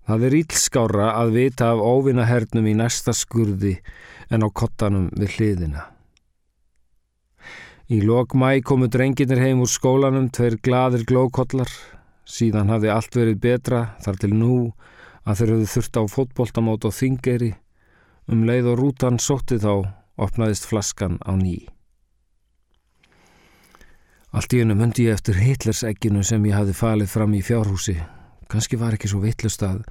Það 0.09 0.25
er 0.29 0.39
ílskára 0.41 1.13
að 1.21 1.37
vita 1.37 1.69
af 1.77 1.85
óvinahernum 1.85 2.65
í 2.67 2.79
næsta 2.81 3.13
skurði 3.13 3.77
en 4.33 4.41
á 4.41 4.49
kottanum 4.49 5.11
við 5.13 5.37
hliðina. 5.37 5.92
Í 7.93 7.99
lok 8.01 8.33
mæ 8.33 8.63
komu 8.65 8.87
drenginir 8.89 9.37
heim 9.43 9.59
úr 9.61 9.69
skólanum, 9.69 10.31
tveir 10.33 10.55
gladir 10.65 11.03
glókollar. 11.05 11.69
Síðan 12.25 12.71
hafði 12.73 12.89
allt 12.89 13.19
verið 13.19 13.43
betra 13.43 13.81
þar 14.01 14.21
til 14.23 14.31
nú 14.33 14.55
að 15.29 15.43
þeir 15.43 15.53
höfðu 15.53 15.69
þurft 15.75 15.99
á 16.01 16.03
fótboltamót 16.15 16.87
og 16.89 16.95
þingeri. 16.97 17.51
Um 18.33 18.47
leið 18.49 18.71
og 18.73 18.81
rútan 18.81 19.21
sótti 19.21 19.61
þá 19.61 19.93
opnaðist 20.17 20.71
flaskan 20.71 21.21
á 21.21 21.37
ný. 21.37 21.67
Allt 24.33 24.57
í 24.57 24.63
hennu 24.63 24.79
myndi 24.79 25.11
ég 25.11 25.19
eftir 25.19 25.43
Hitlers-egginu 25.43 26.25
sem 26.25 26.49
ég 26.49 26.57
hafi 26.57 26.73
falið 26.73 27.13
fram 27.13 27.37
í 27.37 27.45
fjárhúsi. 27.45 27.99
Kanski 28.49 28.81
var 28.81 28.97
ekki 28.97 29.11
svo 29.13 29.21
vittlust 29.21 29.61
að. 29.69 29.83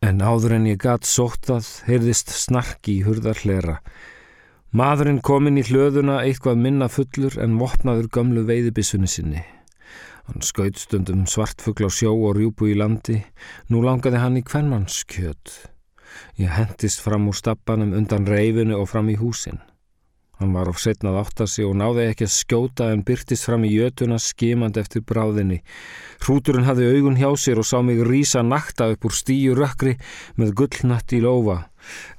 En 0.00 0.24
áður 0.24 0.56
en 0.56 0.70
ég 0.72 0.80
gatt 0.80 1.04
sótt 1.04 1.52
að 1.52 1.68
heyrðist 1.84 2.32
snarki 2.32 3.02
í 3.02 3.04
hurðar 3.04 3.36
Maðurinn 4.76 5.22
kominn 5.24 5.56
í 5.56 5.62
hlöðuna 5.64 6.18
eitthvað 6.26 6.58
minna 6.60 6.90
fullur 6.92 7.38
en 7.40 7.54
vopnaður 7.56 8.10
gamlu 8.12 8.42
veiðibissunni 8.50 9.08
sinni. 9.08 9.40
Hann 10.28 10.44
skaut 10.44 10.76
stundum 10.76 11.22
svartfugl 11.24 11.88
á 11.88 11.90
sjó 11.90 12.12
og 12.12 12.36
rjúpu 12.36 12.68
í 12.68 12.74
landi. 12.76 13.22
Nú 13.72 13.80
langaði 13.80 14.20
hann 14.20 14.36
í 14.36 14.44
kvennmannskjöt. 14.44 15.54
Ég 16.36 16.52
hendist 16.52 17.00
fram 17.00 17.30
úr 17.32 17.38
stappanum 17.40 17.96
undan 17.96 18.28
reyfinu 18.28 18.76
og 18.76 18.90
fram 18.92 19.08
í 19.08 19.16
húsin. 19.16 19.56
Hann 20.38 20.52
var 20.54 20.68
of 20.70 20.78
setnað 20.78 21.16
átt 21.18 21.40
að 21.42 21.48
sig 21.50 21.66
og 21.66 21.72
náði 21.80 22.04
ekki 22.12 22.26
að 22.28 22.34
skjóta 22.36 22.88
en 22.94 23.00
byrtist 23.06 23.48
fram 23.48 23.64
í 23.66 23.72
jötuna 23.72 24.20
skimand 24.22 24.76
eftir 24.78 25.02
bráðinni. 25.02 25.64
Hrúturinn 26.22 26.68
hafði 26.68 26.92
augun 26.94 27.18
hjá 27.18 27.32
sér 27.34 27.58
og 27.58 27.66
sá 27.66 27.80
mig 27.82 28.04
rísa 28.06 28.44
nakta 28.46 28.86
upp 28.92 29.08
úr 29.08 29.16
stíu 29.18 29.56
rökkri 29.58 29.96
með 30.38 30.54
gullnatt 30.60 31.14
í 31.16 31.18
lofa. 31.24 31.64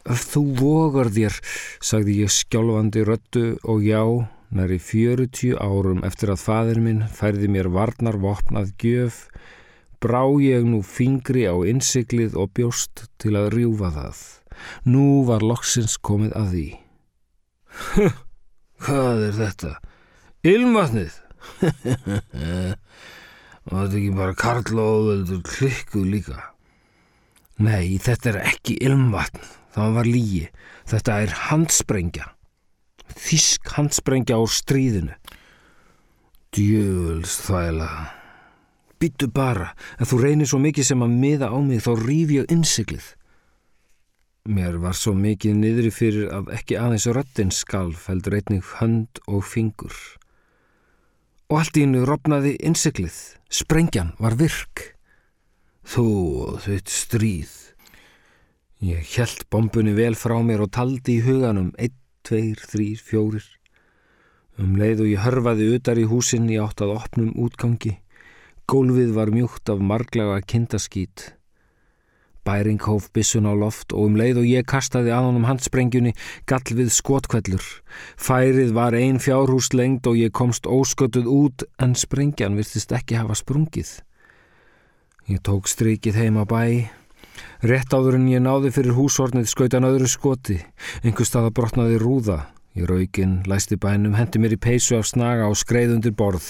Þú 0.04 0.44
vogar 0.60 1.12
þér, 1.16 1.38
sagði 1.80 2.18
ég 2.26 2.34
skjálfandi 2.36 3.06
röttu 3.08 3.46
og 3.64 3.88
já, 3.88 4.04
næri 4.52 4.82
fjörutíu 4.84 5.56
árum 5.56 6.04
eftir 6.04 6.34
að 6.34 6.44
fadir 6.44 6.84
minn 6.84 7.06
færði 7.08 7.48
mér 7.56 7.72
varnar 7.72 8.20
vopnað 8.20 8.76
gjöf, 8.84 9.24
brá 10.04 10.26
ég 10.44 10.68
nú 10.68 10.84
fingri 10.84 11.48
á 11.48 11.56
innsiklið 11.56 12.36
og 12.36 12.52
bjóst 12.52 13.08
til 13.16 13.38
að 13.40 13.54
rjúfa 13.56 13.96
það. 13.96 14.22
Nú 14.92 15.24
var 15.24 15.46
loksins 15.46 15.96
komið 16.04 16.36
að 16.36 16.54
því. 16.58 16.68
Hvað 18.84 19.26
er 19.28 19.36
þetta? 19.40 19.74
Ilmvatnið? 20.48 21.18
Var 23.70 23.86
þetta 23.86 24.00
ekki 24.00 24.14
bara 24.18 24.38
Karl 24.40 24.80
og 24.82 24.94
Óveldur 25.00 25.42
klikkuð 25.46 26.08
líka? 26.10 26.40
Nei, 27.60 28.00
þetta 28.02 28.32
er 28.32 28.40
ekki 28.54 28.78
ilmvatn. 28.88 29.44
Það 29.76 29.96
var 29.98 30.08
lígi. 30.08 30.46
Þetta 30.90 31.18
er 31.24 31.36
handsprengja. 31.50 32.30
Þísk 33.20 33.74
handsprengja 33.76 34.40
á 34.40 34.44
stríðinu. 34.50 35.18
Djöfuls 36.56 37.36
þvæla. 37.44 37.90
Býttu 39.00 39.30
bara, 39.32 39.74
en 40.00 40.08
þú 40.10 40.18
reynir 40.24 40.50
svo 40.50 40.60
mikið 40.64 40.88
sem 40.90 41.04
að 41.06 41.16
miða 41.22 41.52
á 41.54 41.58
mig 41.64 41.84
þá 41.86 41.92
rýf 42.00 42.34
ég 42.36 42.50
innsiklið. 42.52 43.06
Mér 44.48 44.78
var 44.80 44.96
svo 44.96 45.12
mikið 45.18 45.58
niðri 45.60 45.90
fyrir 45.92 46.30
að 46.32 46.54
ekki 46.56 46.78
aðeins 46.80 47.10
röttin 47.12 47.52
skalf 47.52 48.08
heldur 48.08 48.38
einnig 48.40 48.64
hönd 48.80 49.20
og 49.28 49.44
fingur. 49.44 49.96
Og 51.50 51.60
allt 51.60 51.78
í 51.78 51.84
hennu 51.84 52.06
rofnaði 52.08 52.56
innsiklið. 52.64 53.18
Sprengjan 53.50 54.14
var 54.22 54.38
virk. 54.40 54.94
Þú 55.84 56.08
þitt 56.64 56.94
stríð. 56.94 57.54
Ég 58.80 59.04
held 59.18 59.44
bombunni 59.52 59.92
vel 59.98 60.16
frá 60.16 60.38
mér 60.46 60.64
og 60.64 60.72
taldi 60.72 61.18
í 61.18 61.24
huganum 61.26 61.74
1, 61.76 61.96
2, 62.30 62.44
3, 62.64 62.92
4. 63.02 63.42
Um 64.60 64.78
leið 64.80 65.04
og 65.04 65.10
ég 65.10 65.26
hörfaði 65.26 65.68
utar 65.76 66.00
í 66.00 66.06
húsinn 66.08 66.48
í 66.52 66.60
átt 66.62 66.86
að 66.86 66.96
opnum 66.96 67.34
útgangi. 67.36 67.98
Gólfið 68.70 69.12
var 69.18 69.34
mjúkt 69.36 69.72
af 69.74 69.84
marglaga 69.84 70.40
kindaskít. 70.46 71.34
Bæring 72.48 72.80
hóf 72.82 73.10
bissun 73.14 73.48
á 73.50 73.54
loft 73.54 73.94
og 73.94 74.10
um 74.10 74.18
leið 74.20 74.42
og 74.42 74.50
ég 74.50 74.68
kastaði 74.70 75.12
að 75.14 75.30
honum 75.30 75.48
handsprengjunni 75.50 76.14
gall 76.50 76.76
við 76.78 76.92
skotkvellur. 76.96 77.66
Færið 78.18 78.72
var 78.78 78.96
ein 78.98 79.20
fjárhús 79.20 79.74
lengt 79.76 80.08
og 80.08 80.18
ég 80.18 80.32
komst 80.32 80.70
óskötuð 80.70 81.28
út 81.30 81.66
en 81.80 81.96
sprengjan 81.96 82.58
virtist 82.58 82.94
ekki 82.96 83.20
hafa 83.20 83.38
sprungið. 83.38 84.00
Ég 85.30 85.44
tók 85.46 85.68
strykið 85.70 86.16
heima 86.18 86.46
bæ. 86.50 86.90
Rétt 87.62 87.94
áður 87.94 88.18
en 88.18 88.30
ég 88.32 88.42
náði 88.42 88.72
fyrir 88.74 88.96
húsornið 88.98 89.52
skautan 89.52 89.86
öðru 89.86 90.08
skoti. 90.10 90.58
Engu 91.04 91.28
staða 91.28 91.52
brotnaði 91.54 92.00
rúða. 92.02 92.40
Ég 92.78 92.88
rauginn, 92.90 93.44
læsti 93.50 93.76
bænum, 93.76 94.16
hendi 94.16 94.40
mér 94.40 94.56
í 94.56 94.60
peysu 94.62 94.98
af 94.98 95.10
snaga 95.10 95.50
og 95.50 95.58
skreið 95.60 95.98
undir 95.98 96.16
borð. 96.16 96.48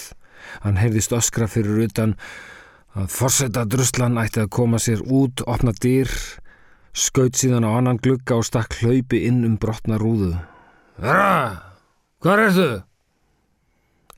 Hann 0.64 0.78
heyrðist 0.80 1.12
öskra 1.16 1.48
fyrir 1.50 1.82
utan 1.86 2.14
að 2.98 3.10
forsetta 3.14 3.64
druslan 3.70 4.18
ætti 4.18 4.42
að 4.42 4.52
koma 4.56 4.80
sér 4.82 5.02
út, 5.06 5.44
opna 5.46 5.72
dýr, 5.76 6.10
skaut 6.92 7.38
síðan 7.38 7.66
á 7.66 7.70
annan 7.78 8.00
glugga 8.02 8.40
og 8.40 8.46
stakk 8.48 8.80
hlaupi 8.80 9.22
inn 9.28 9.44
um 9.46 9.58
brotna 9.60 9.98
rúðu. 10.00 10.32
Verra, 11.00 11.74
hvað 12.22 12.44
er 12.46 12.56
þau? 12.56 12.72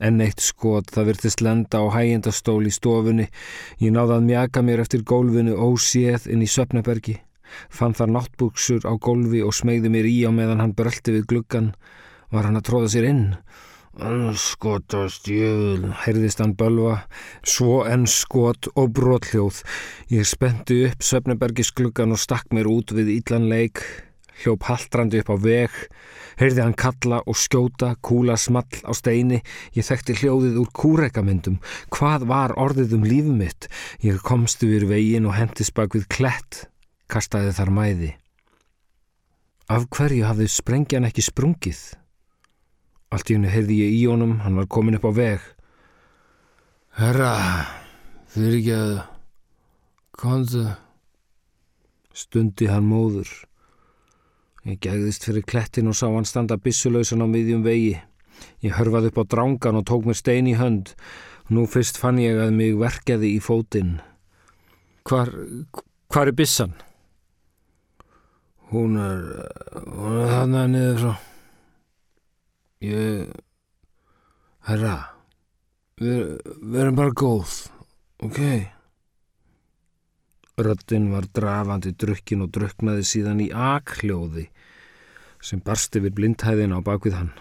En 0.03 0.19
eitt 0.25 0.41
skot, 0.43 0.89
það 0.91 1.11
virtist 1.11 1.43
lenda 1.45 1.79
á 1.79 1.85
hægjendastól 1.93 2.65
í 2.67 2.73
stofunni. 2.73 3.29
Ég 3.79 3.93
náði 3.93 4.17
að 4.17 4.25
mjaka 4.25 4.63
mér 4.65 4.81
eftir 4.83 5.05
gólfinu 5.07 5.53
óséð 5.53 6.25
inn 6.33 6.43
í 6.43 6.49
söpnabergi. 6.49 7.19
Fann 7.69 7.93
þar 7.93 8.11
náttbúksur 8.17 8.87
á 8.89 8.93
gólfi 8.97 9.43
og 9.45 9.53
smegði 9.55 9.93
mér 9.93 10.09
í 10.09 10.17
á 10.25 10.31
meðan 10.33 10.63
hann 10.63 10.73
bröldi 10.75 11.13
við 11.13 11.29
gluggan. 11.29 11.71
Var 12.33 12.49
hann 12.49 12.57
að 12.57 12.67
tróða 12.67 12.89
sér 12.95 13.07
inn? 13.11 13.23
Skotast 13.93 15.27
jöfn, 15.29 15.91
heyrðist 16.01 16.39
hann 16.41 16.55
bölva, 16.57 17.03
svo 17.45 17.83
enn 17.85 18.07
skot 18.09 18.65
og 18.73 18.89
brotljóð. 18.97 19.59
Ég 20.09 20.25
spenti 20.25 20.79
upp 20.87 21.05
söpnabergis 21.05 21.69
gluggan 21.77 22.15
og 22.15 22.17
stakk 22.17 22.49
mér 22.57 22.71
út 22.71 22.89
við 22.89 23.13
íllan 23.19 23.45
leik. 23.51 23.83
Hljóp 24.41 24.65
haldrandi 24.65 25.21
upp 25.21 25.29
á 25.29 25.37
veg, 25.37 25.77
heyrði 26.41 26.65
hann 26.65 26.73
kalla 26.73 27.21
og 27.29 27.37
skjóta, 27.37 27.93
kúla 28.01 28.33
small 28.33 28.81
á 28.81 28.91
steini, 28.97 29.43
ég 29.77 29.85
þekkti 29.85 30.17
hljóðið 30.23 30.57
úr 30.63 30.73
kúreikamyndum, 30.73 31.61
hvað 31.93 32.25
var 32.33 32.57
orðið 32.57 32.97
um 32.97 33.05
lífum 33.05 33.37
mitt, 33.45 33.69
ég 34.01 34.17
komst 34.25 34.65
yfir 34.65 34.89
vegin 34.89 35.29
og 35.29 35.37
hendis 35.37 35.69
bak 35.69 35.93
við 35.93 36.09
klett, 36.09 36.65
kastaði 37.13 37.53
þar 37.53 37.77
mæði. 37.77 38.15
Af 39.69 39.85
hverju 39.93 40.25
hafði 40.25 40.49
sprengjan 40.49 41.05
ekki 41.05 41.29
sprungið? 41.29 41.91
Allt 43.13 43.29
í 43.29 43.35
hennu 43.37 43.49
heyrði 43.53 43.75
ég 43.83 43.91
í 43.93 44.03
honum, 44.09 44.39
hann 44.41 44.57
var 44.57 44.65
komin 44.73 44.97
upp 44.97 45.05
á 45.05 45.13
veg. 45.13 45.41
Herra, 46.97 47.33
fyrir 48.33 48.55
ekki 48.57 48.73
að 48.73 48.93
konta, 50.17 50.77
stundi 52.13 52.69
hann 52.71 52.87
móður. 52.89 53.29
Ég 54.65 54.79
gegðist 54.81 55.27
fyrir 55.27 55.45
klettin 55.45 55.91
og 55.91 55.97
sá 55.99 56.07
hann 56.07 56.25
standa 56.25 56.57
bissulausan 56.57 57.21
á 57.21 57.27
miðjum 57.29 57.65
vegi. 57.65 57.99
Ég 58.65 58.77
hörfaði 58.79 59.11
upp 59.11 59.19
á 59.21 59.31
drángan 59.35 59.77
og 59.77 59.85
tók 59.89 60.07
mér 60.07 60.17
stein 60.17 60.49
í 60.49 60.55
hönd. 60.57 60.95
Nú 61.53 61.67
fyrst 61.69 61.99
fann 62.01 62.21
ég 62.23 62.39
að 62.39 62.55
mig 62.55 62.77
verkeði 62.79 63.35
í 63.35 63.43
fótinn. 63.43 63.99
Hvar, 65.05 65.29
hvar 66.09 66.31
er 66.31 66.37
bissan? 66.37 66.73
Hún 68.71 68.97
er, 68.97 69.21
hún 69.83 70.17
er 70.23 70.33
þarna 70.33 70.65
niður 70.71 70.99
frá. 71.03 71.13
Ég, 72.83 73.29
herra, 74.67 74.95
við, 76.01 76.33
við 76.59 76.79
erum 76.81 76.97
bara 76.97 77.15
góð, 77.15 77.53
ok? 78.27 78.39
Röttin 80.59 81.07
var 81.13 81.29
drafandi 81.31 81.93
drukkin 81.95 82.43
og 82.43 82.51
druknaði 82.53 83.05
síðan 83.07 83.39
í 83.45 83.47
akljóði 83.55 84.49
sem 85.43 85.63
barst 85.63 85.95
yfir 85.95 86.13
blindhæðina 86.15 86.77
á 86.79 86.81
bakvið 86.83 87.17
hann. 87.17 87.31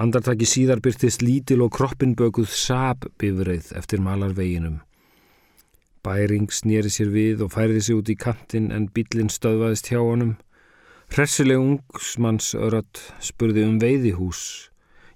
Andartaki 0.00 0.46
síðar 0.48 0.80
byrtist 0.82 1.22
lítil 1.22 1.60
og 1.66 1.74
kroppinbökuð 1.76 2.48
sabbifreið 2.48 3.74
eftir 3.78 4.00
malarveginum. 4.02 4.78
Bæring 6.02 6.48
snýri 6.54 6.90
sér 6.90 7.12
við 7.12 7.44
og 7.44 7.52
færði 7.54 7.82
sig 7.82 7.98
út 7.98 8.08
í 8.10 8.16
kantin 8.18 8.70
en 8.74 8.88
bílinn 8.94 9.30
stöðvaðist 9.30 9.92
hjá 9.92 10.00
honum. 10.00 10.32
Hressileg 11.12 11.60
ungsmannsörödd 11.60 13.00
spurði 13.20 13.66
um 13.68 13.74
veiðihús. 13.82 14.70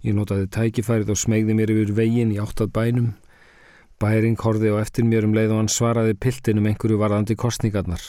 Ég 0.04 0.12
notaði 0.12 0.50
tækifærið 0.52 1.14
og 1.14 1.16
smegði 1.16 1.54
mér 1.56 1.70
yfir 1.72 1.92
vegin 1.96 2.35
í 2.35 2.37
áttað 2.42 2.74
bænum. 2.76 3.06
Bæring 3.96 4.37
horfi 4.42 4.68
á 4.68 4.76
eftir 4.76 5.06
mér 5.09 5.24
um 5.24 5.32
leið 5.32 5.54
og 5.54 5.62
hann 5.62 5.70
svaraði 5.72 6.18
piltinum 6.20 6.68
einhverju 6.68 6.98
varðandi 7.00 7.38
kostningarnar. 7.40 8.04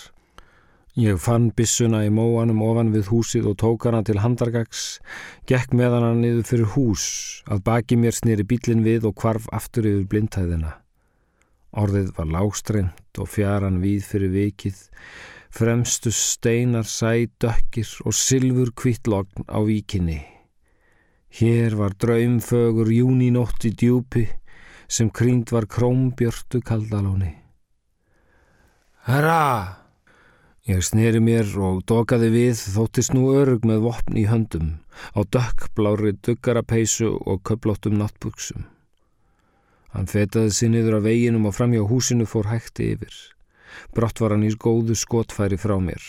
Ég 0.99 1.15
fann 1.23 1.47
bissuna 1.55 2.01
í 2.03 2.11
móanum 2.11 2.59
ofan 2.65 2.91
við 2.91 3.07
húsið 3.13 3.47
og 3.53 3.55
tók 3.63 3.87
hana 3.87 4.03
til 4.03 4.19
handargags, 4.19 4.99
gekk 5.47 5.71
með 5.71 5.95
hana 5.95 6.11
niður 6.17 6.43
fyrir 6.49 6.71
hús, 6.75 7.07
að 7.47 7.63
baki 7.71 8.01
mér 8.01 8.19
snýri 8.19 8.43
bílinn 8.51 8.83
við 8.83 9.07
og 9.07 9.15
kvarf 9.21 9.47
aftur 9.55 9.87
yfir 9.87 10.11
blindhæðina. 10.11 10.75
Orðið 11.71 12.11
var 12.19 12.31
lágstreint 12.35 13.23
og 13.23 13.31
fjaran 13.31 13.79
við 13.79 14.11
fyrir 14.11 14.35
vikið, 14.35 14.83
fremstu 15.57 16.11
steinar 16.13 16.85
sæ 16.85 17.25
dökkir 17.41 17.89
og 18.05 18.13
silfur 18.13 18.69
kvittlogn 18.77 19.47
á 19.49 19.57
víkinni. 19.65 20.21
Hér 21.33 21.73
var 21.79 21.95
draumfögur 21.97 22.89
júninótt 22.93 23.65
í 23.65 23.71
djúpi, 23.73 24.27
sem 24.87 25.09
krýnd 25.09 25.49
var 25.51 25.65
krómbjörtu 25.65 26.61
kaldalóni. 26.61 27.33
Herra! 29.07 29.83
Ég 30.67 30.83
sneri 30.83 31.21
mér 31.23 31.47
og 31.63 31.85
dokaði 31.87 32.27
við 32.33 32.61
þóttist 32.75 33.13
nú 33.15 33.29
örug 33.39 33.65
með 33.65 33.85
vopn 33.85 34.17
í 34.19 34.25
höndum 34.27 34.73
á 35.15 35.23
dökkblári 35.23 36.11
duggarapeisu 36.21 37.13
og 37.23 37.41
köplóttum 37.47 37.95
náttbuksum. 37.97 38.67
Hann 39.95 40.11
fetaði 40.11 40.51
sér 40.53 40.73
niður 40.75 40.99
á 40.99 41.07
veginum 41.07 41.47
og 41.49 41.55
framjá 41.55 41.87
húsinu 41.87 42.27
fór 42.27 42.51
hægti 42.51 42.91
yfir. 42.93 43.15
Brott 43.95 44.21
var 44.21 44.35
hann 44.35 44.47
í 44.47 44.53
góðu 44.53 44.95
skotfæri 44.97 45.59
frá 45.59 45.77
mér. 45.81 46.03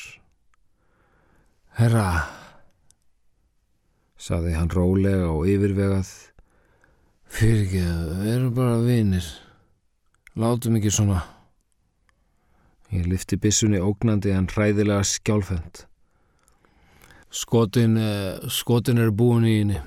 Herra, 1.78 2.08
saði 4.18 4.56
hann 4.58 4.72
rólega 4.74 5.30
og 5.30 5.46
yfirvegað, 5.46 6.10
Fyrir 7.28 7.66
ekki 7.66 7.82
að 7.84 8.06
við 8.22 8.30
erum 8.32 8.54
bara 8.56 8.78
vinir. 8.80 9.26
Látum 10.38 10.78
ekki 10.78 10.92
svona. 10.94 11.20
Ég 12.88 13.04
lifti 13.10 13.36
bissunni 13.36 13.80
ógnandi 13.84 14.32
en 14.32 14.48
hræðilega 14.48 15.04
skjálfend. 15.04 15.84
Skotin, 17.28 17.98
skotin 18.48 19.02
er 19.02 19.12
búin 19.12 19.44
í 19.44 19.58
henni. 19.58 19.82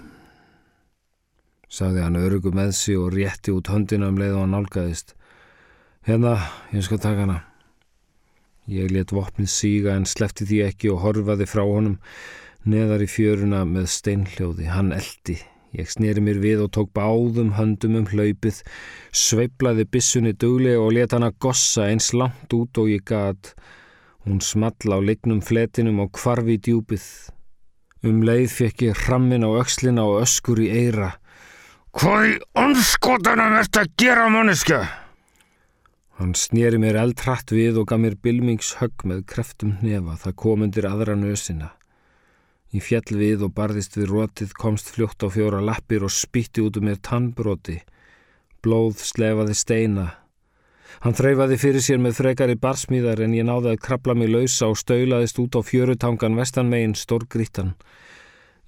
Sagði 1.71 2.03
hann 2.05 2.19
örugu 2.19 2.51
með 2.53 2.75
sig 2.77 2.99
og 2.99 3.15
rétti 3.15 3.55
út 3.55 3.71
höndina 3.71 4.11
um 4.11 4.19
leið 4.21 4.35
og 4.35 4.43
hann 4.43 4.53
nálgæðist. 4.59 5.15
Hérna, 6.05 6.35
ég 6.75 6.85
skal 6.85 7.01
taka 7.01 7.25
hana. 7.25 7.39
Ég 8.71 8.91
let 8.95 9.11
vopnið 9.11 9.49
síga 9.51 9.95
en 9.99 10.07
slefti 10.07 10.47
því 10.47 10.59
ekki 10.69 10.91
og 10.93 11.01
horfaði 11.03 11.47
frá 11.49 11.65
honum 11.67 11.97
neðar 12.63 13.03
í 13.03 13.09
fjöruna 13.11 13.65
með 13.67 13.89
steinhljóði. 13.91 14.69
Hann 14.71 14.93
eldi. 14.95 15.37
Ég 15.75 15.91
sneri 15.91 16.23
mér 16.23 16.39
við 16.43 16.65
og 16.65 16.71
tók 16.75 16.91
báðum 16.95 17.53
höndum 17.57 17.97
um 17.99 18.07
hlaupið, 18.11 18.61
sveiplaði 19.15 19.87
bissunni 19.87 20.33
duglega 20.35 20.81
og 20.83 20.95
let 20.95 21.15
hana 21.15 21.31
gossa 21.43 21.87
eins 21.91 22.11
langt 22.15 22.51
út 22.55 22.79
og 22.79 22.91
ég 22.91 23.03
gat. 23.07 23.53
Hún 24.27 24.39
small 24.43 24.95
á 24.95 24.99
lignum 25.03 25.39
fletinum 25.43 26.03
og 26.03 26.11
kvarfi 26.15 26.59
í 26.59 26.63
djúpið. 26.67 27.07
Um 28.07 28.23
leið 28.27 28.51
fekk 28.55 28.87
ég 28.89 29.03
hrammin 29.05 29.47
á 29.47 29.51
öxlina 29.61 30.07
og 30.07 30.23
öskur 30.23 30.59
í 30.63 30.71
eira 30.73 31.15
Hvað 31.91 32.25
í 32.29 32.35
onskotanum 32.55 33.57
ert 33.59 33.77
að 33.81 33.89
gera, 33.99 34.29
manneska? 34.31 34.77
Hann 36.19 36.33
snýri 36.35 36.79
mér 36.81 36.99
eldrætt 37.01 37.53
við 37.55 37.79
og 37.81 37.87
gaf 37.91 38.01
mér 38.03 38.17
bilmingshögg 38.19 39.05
með 39.07 39.23
kreftum 39.31 39.77
hnefa, 39.79 40.17
það 40.25 40.35
kom 40.43 40.65
undir 40.67 40.87
aðra 40.89 41.15
nösina. 41.15 41.71
Ég 42.71 42.85
fjall 42.85 43.17
við 43.19 43.41
og 43.47 43.53
barðist 43.55 43.97
við 43.99 44.11
rótið, 44.13 44.51
komst 44.55 44.93
fljótt 44.95 45.23
á 45.23 45.27
fjóra 45.27 45.59
lappir 45.59 46.05
og 46.07 46.13
spýtti 46.15 46.63
út 46.63 46.77
um 46.79 46.85
mér 46.87 47.01
tannbróti. 47.03 47.81
Blóð 48.63 49.01
slefaði 49.03 49.55
steina. 49.59 50.05
Hann 51.01 51.15
þreyfaði 51.17 51.57
fyrir 51.59 51.83
sér 51.83 51.99
með 52.03 52.19
frekari 52.19 52.55
barsmíðar 52.59 53.23
en 53.25 53.35
ég 53.35 53.47
náði 53.47 53.73
að 53.73 53.81
krabla 53.83 54.15
mig 54.15 54.31
lausa 54.31 54.69
og 54.71 54.79
staulaðist 54.79 55.39
út 55.43 55.57
á 55.57 55.61
fjörutangan 55.67 56.37
vestanmegin 56.39 56.95
stórgrítan. 56.95 57.73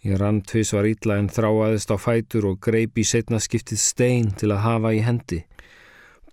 Ég 0.03 0.19
rann 0.19 0.41
tvísvar 0.43 0.87
ítla 0.89 1.19
en 1.21 1.29
þráaðist 1.31 1.91
á 1.93 1.97
fætur 1.99 2.49
og 2.49 2.59
greip 2.63 2.99
í 2.99 3.05
setna 3.07 3.39
skiptið 3.39 3.79
stein 3.79 4.31
til 4.35 4.51
að 4.51 4.63
hafa 4.65 4.91
í 4.97 5.03
hendi. 5.05 5.43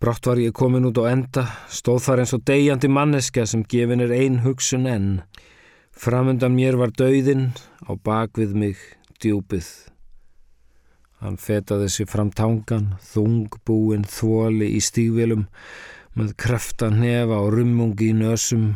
Brátt 0.01 0.25
var 0.25 0.39
ég 0.41 0.55
komin 0.57 0.87
út 0.89 0.97
á 0.97 1.13
enda, 1.13 1.43
stóð 1.69 1.99
þar 2.07 2.21
eins 2.23 2.31
og 2.33 2.45
degjandi 2.49 2.89
manneska 2.89 3.43
sem 3.45 3.61
gefin 3.69 4.01
er 4.01 4.13
ein 4.17 4.39
hugsun 4.41 4.87
enn. 4.89 5.09
Framundan 5.93 6.55
mér 6.57 6.79
var 6.81 6.95
dauðinn, 6.97 7.51
á 7.85 7.93
bakvið 8.01 8.55
mig 8.57 8.79
djúpið. 9.21 9.67
Hann 11.21 11.37
fetaði 11.37 11.91
sér 11.93 12.09
fram 12.09 12.31
tangan, 12.33 12.95
þungbúin 13.11 14.07
þvoli 14.09 14.71
í 14.73 14.81
stígvelum 14.81 15.43
með 16.17 16.31
krefta 16.41 16.89
nefa 16.89 17.43
og 17.45 17.53
rummungi 17.59 18.09
í 18.15 18.17
nösum. 18.17 18.71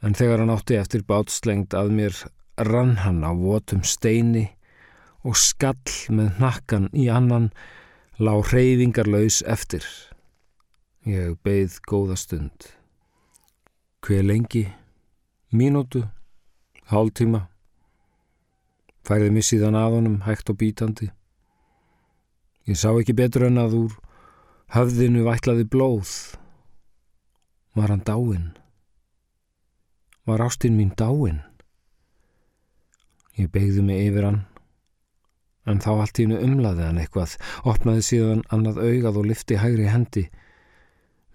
En 0.00 0.16
þegar 0.16 0.46
hann 0.46 0.54
átti 0.54 0.78
eftir 0.80 1.04
bátslengt 1.04 1.76
að 1.76 1.92
mér 1.98 2.22
rann 2.56 2.96
hann 3.04 3.20
á 3.20 3.36
votum 3.36 3.84
steini 3.84 4.46
og 5.28 5.36
skall 5.36 5.92
með 6.08 6.40
nakkan 6.40 6.88
í 6.96 7.10
annan 7.12 7.50
lág 8.20 8.44
hreyfingarlaus 8.52 9.40
eftir. 9.48 9.84
Ég 11.08 11.38
beigð 11.40 11.78
góða 11.88 12.18
stund. 12.20 12.66
Hver 14.04 14.26
lengi? 14.28 14.66
Mínútu? 15.56 16.02
Hálftíma? 16.92 17.46
Færði 19.08 19.30
mig 19.32 19.46
síðan 19.48 19.78
að 19.80 19.96
honum 19.96 20.18
hægt 20.26 20.52
og 20.52 20.60
bítandi. 20.60 21.08
Ég 22.68 22.76
sá 22.76 22.92
ekki 22.92 23.16
betur 23.16 23.46
en 23.48 23.56
að 23.62 23.78
úr 23.78 23.96
höfðinu 24.76 25.24
vætlaði 25.24 25.64
blóð. 25.64 26.12
Var 27.72 27.88
hann 27.88 28.04
dáinn? 28.04 28.50
Var 30.28 30.44
ástinn 30.44 30.76
mín 30.76 30.92
dáinn? 30.92 31.40
Ég 33.40 33.48
beigði 33.48 33.80
mig 33.80 34.10
yfir 34.10 34.28
hann, 34.28 34.42
en 35.70 35.82
þá 35.82 35.90
allt 35.94 36.20
í 36.20 36.26
hennu 36.26 36.40
umlaði 36.44 36.86
hann 36.86 37.00
eitthvað, 37.02 37.36
opnaði 37.64 38.06
síðan 38.06 38.44
annað 38.54 38.82
augað 38.84 39.20
og 39.22 39.28
lifti 39.30 39.58
hægri 39.60 39.88
hendi. 39.90 40.28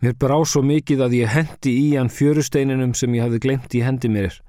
Mér 0.04 0.16
brá 0.20 0.38
svo 0.46 0.62
mikið 0.66 1.06
að 1.06 1.20
ég 1.22 1.32
hendi 1.34 1.72
í 1.80 1.86
hann 1.96 2.12
fjörusteininum 2.14 2.94
sem 2.98 3.16
ég 3.16 3.26
hafði 3.26 3.44
glemt 3.48 3.76
í 3.78 3.84
hendi 3.86 4.12
mér. 4.12 4.42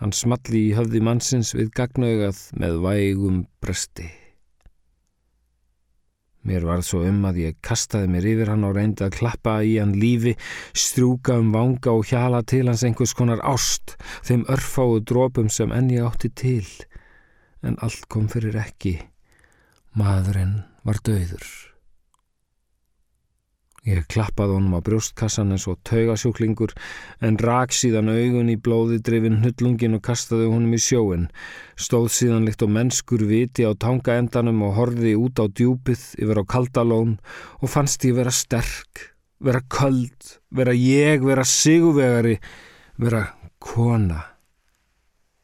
Hann 0.00 0.12
smalli 0.12 0.68
í 0.70 0.76
höfði 0.76 1.00
mannsins 1.04 1.54
við 1.56 1.72
gagnaugað 1.76 2.40
með 2.60 2.80
vægum 2.84 3.42
bresti. 3.62 4.08
Mér 6.46 6.62
var 6.62 6.82
svo 6.86 7.00
um 7.02 7.24
að 7.26 7.40
ég 7.42 7.56
kastaði 7.64 8.10
mér 8.12 8.26
yfir 8.30 8.50
hann 8.52 8.66
og 8.68 8.76
reyndi 8.76 9.02
að 9.02 9.16
klappa 9.16 9.56
í 9.66 9.78
hann 9.80 9.96
lífi, 9.98 10.36
strúka 10.78 11.40
um 11.40 11.48
vanga 11.54 11.90
og 11.90 12.06
hjala 12.06 12.44
til 12.46 12.68
hans 12.68 12.84
einhvers 12.86 13.16
konar 13.18 13.42
ást, 13.42 13.96
þeim 14.22 14.44
örfáu 14.54 15.00
drópum 15.02 15.50
sem 15.50 15.74
enni 15.74 15.98
átti 15.98 16.30
til. 16.30 16.68
En 17.66 17.78
allt 17.82 18.06
kom 18.12 18.28
fyrir 18.30 18.56
ekki. 18.62 18.98
Maðurinn 19.98 20.60
var 20.86 21.00
döður. 21.02 21.46
Ég 23.86 24.02
klappaði 24.10 24.56
honum 24.56 24.74
á 24.74 24.80
brjóstkassan 24.82 25.54
eins 25.54 25.68
og 25.70 25.78
taugasjúklingur 25.86 26.72
en 27.22 27.36
rak 27.38 27.70
síðan 27.70 28.10
augun 28.10 28.50
í 28.50 28.56
blóði 28.58 28.98
drifin 29.06 29.38
hnullungin 29.38 29.94
og 29.94 30.02
kastaði 30.08 30.48
honum 30.50 30.74
í 30.74 30.80
sjóin. 30.82 31.28
Stóð 31.78 32.08
síðan 32.16 32.48
likt 32.48 32.66
og 32.66 32.72
mennskur 32.74 33.22
viti 33.30 33.62
á 33.62 33.70
tangaendanum 33.78 34.64
og 34.66 34.74
horfiði 34.80 35.14
út 35.22 35.38
á 35.38 35.46
djúpið 35.46 36.02
yfir 36.18 36.42
á 36.42 36.44
kaldalón 36.50 37.18
og 37.62 37.70
fannst 37.70 38.02
ég 38.10 38.18
vera 38.18 38.34
sterk, 38.34 39.12
vera 39.38 39.62
köld, 39.70 40.34
vera 40.50 40.74
ég, 40.74 41.22
vera 41.22 41.46
siguvegari, 41.46 42.40
vera 42.98 43.28
kona. 43.62 44.35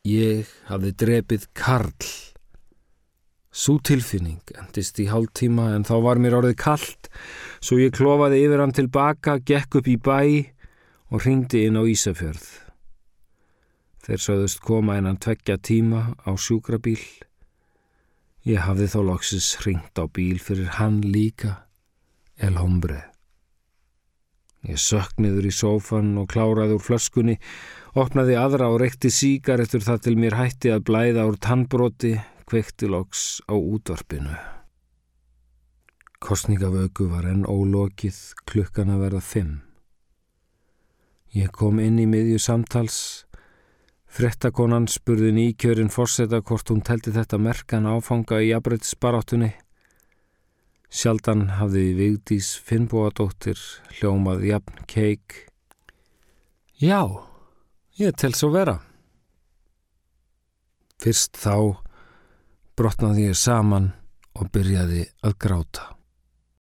Ég 0.03 0.49
hafði 0.67 0.91
drepið 0.99 1.45
Karl. 1.55 2.07
Sú 3.55 3.77
tilfinning 3.87 4.43
endist 4.59 4.99
í 4.99 5.05
hálf 5.07 5.31
tíma 5.39 5.69
en 5.77 5.85
þá 5.87 5.95
var 6.03 6.19
mér 6.19 6.41
orðið 6.41 6.57
kallt 6.59 7.11
svo 7.63 7.79
ég 7.79 7.95
klofaði 7.95 8.41
yfir 8.43 8.63
hann 8.65 8.75
tilbaka, 8.75 9.37
gekk 9.39 9.79
upp 9.79 9.87
í 9.87 9.95
bæ 10.03 10.51
og 11.15 11.23
ringdi 11.23 11.69
inn 11.69 11.79
á 11.79 11.87
Ísafjörð. 11.87 12.49
Þeir 14.03 14.25
sögðust 14.25 14.63
koma 14.65 14.97
innan 14.99 15.21
tveggja 15.23 15.61
tíma 15.63 16.17
á 16.27 16.35
sjúkrabíl. 16.35 16.99
Ég 18.43 18.59
hafði 18.67 18.89
þó 18.91 19.01
loksis 19.13 19.53
ringt 19.63 19.95
á 20.03 20.11
bíl 20.11 20.43
fyrir 20.43 20.81
hann 20.81 20.99
líka, 21.07 21.69
El 22.43 22.59
Hombre. 22.59 23.05
Ég 24.67 24.83
sökniður 24.83 25.47
í 25.47 25.55
sófan 25.55 26.17
og 26.19 26.27
kláraði 26.35 26.75
úr 26.75 26.83
flöskunni, 26.83 27.39
opnaði 27.93 28.37
aðra 28.41 28.71
og 28.73 28.81
rekti 28.81 29.11
síkar 29.13 29.61
eftir 29.61 29.85
það 29.85 30.05
til 30.07 30.15
mér 30.21 30.39
hætti 30.39 30.73
að 30.73 30.87
blæða 30.89 31.27
úr 31.29 31.37
tannbroti 31.37 32.15
kveikti 32.49 32.89
loks 32.89 33.43
á 33.49 33.55
útvarpinu. 33.57 34.37
Kostningavöku 36.23 37.09
var 37.11 37.27
enn 37.27 37.43
ólokið 37.49 38.19
klukkan 38.47 38.93
að 38.95 39.05
verða 39.07 39.23
fimm. 39.27 39.55
Ég 41.33 41.51
kom 41.53 41.81
inn 41.81 41.99
í 41.99 42.07
miðju 42.07 42.39
samtals. 42.45 42.99
Frettakonan 44.13 44.87
spurði 44.93 45.33
nýkjörinn 45.33 45.91
fórseta 45.91 46.43
hvort 46.45 46.69
hún 46.69 46.85
teldi 46.85 47.15
þetta 47.17 47.41
merkan 47.41 47.89
áfanga 47.89 48.43
í 48.45 48.51
jafnbreytisbaráttunni. 48.53 49.51
Sjaldan 50.93 51.47
hafði 51.57 51.87
Vigdís 51.97 52.53
Finnbóadóttir 52.61 53.57
hljómað 53.97 54.45
jafn 54.51 54.83
keik. 54.85 55.47
Já, 56.77 57.32
ég 58.03 58.19
tel 58.19 58.35
svo 58.37 58.51
vera. 58.55 58.77
Fyrst 61.03 61.39
þá 61.39 61.55
brotnaði 62.79 63.29
ég 63.31 63.39
saman 63.39 63.91
og 64.39 64.51
byrjaði 64.55 65.07
að 65.27 65.39
gráta. 65.45 65.89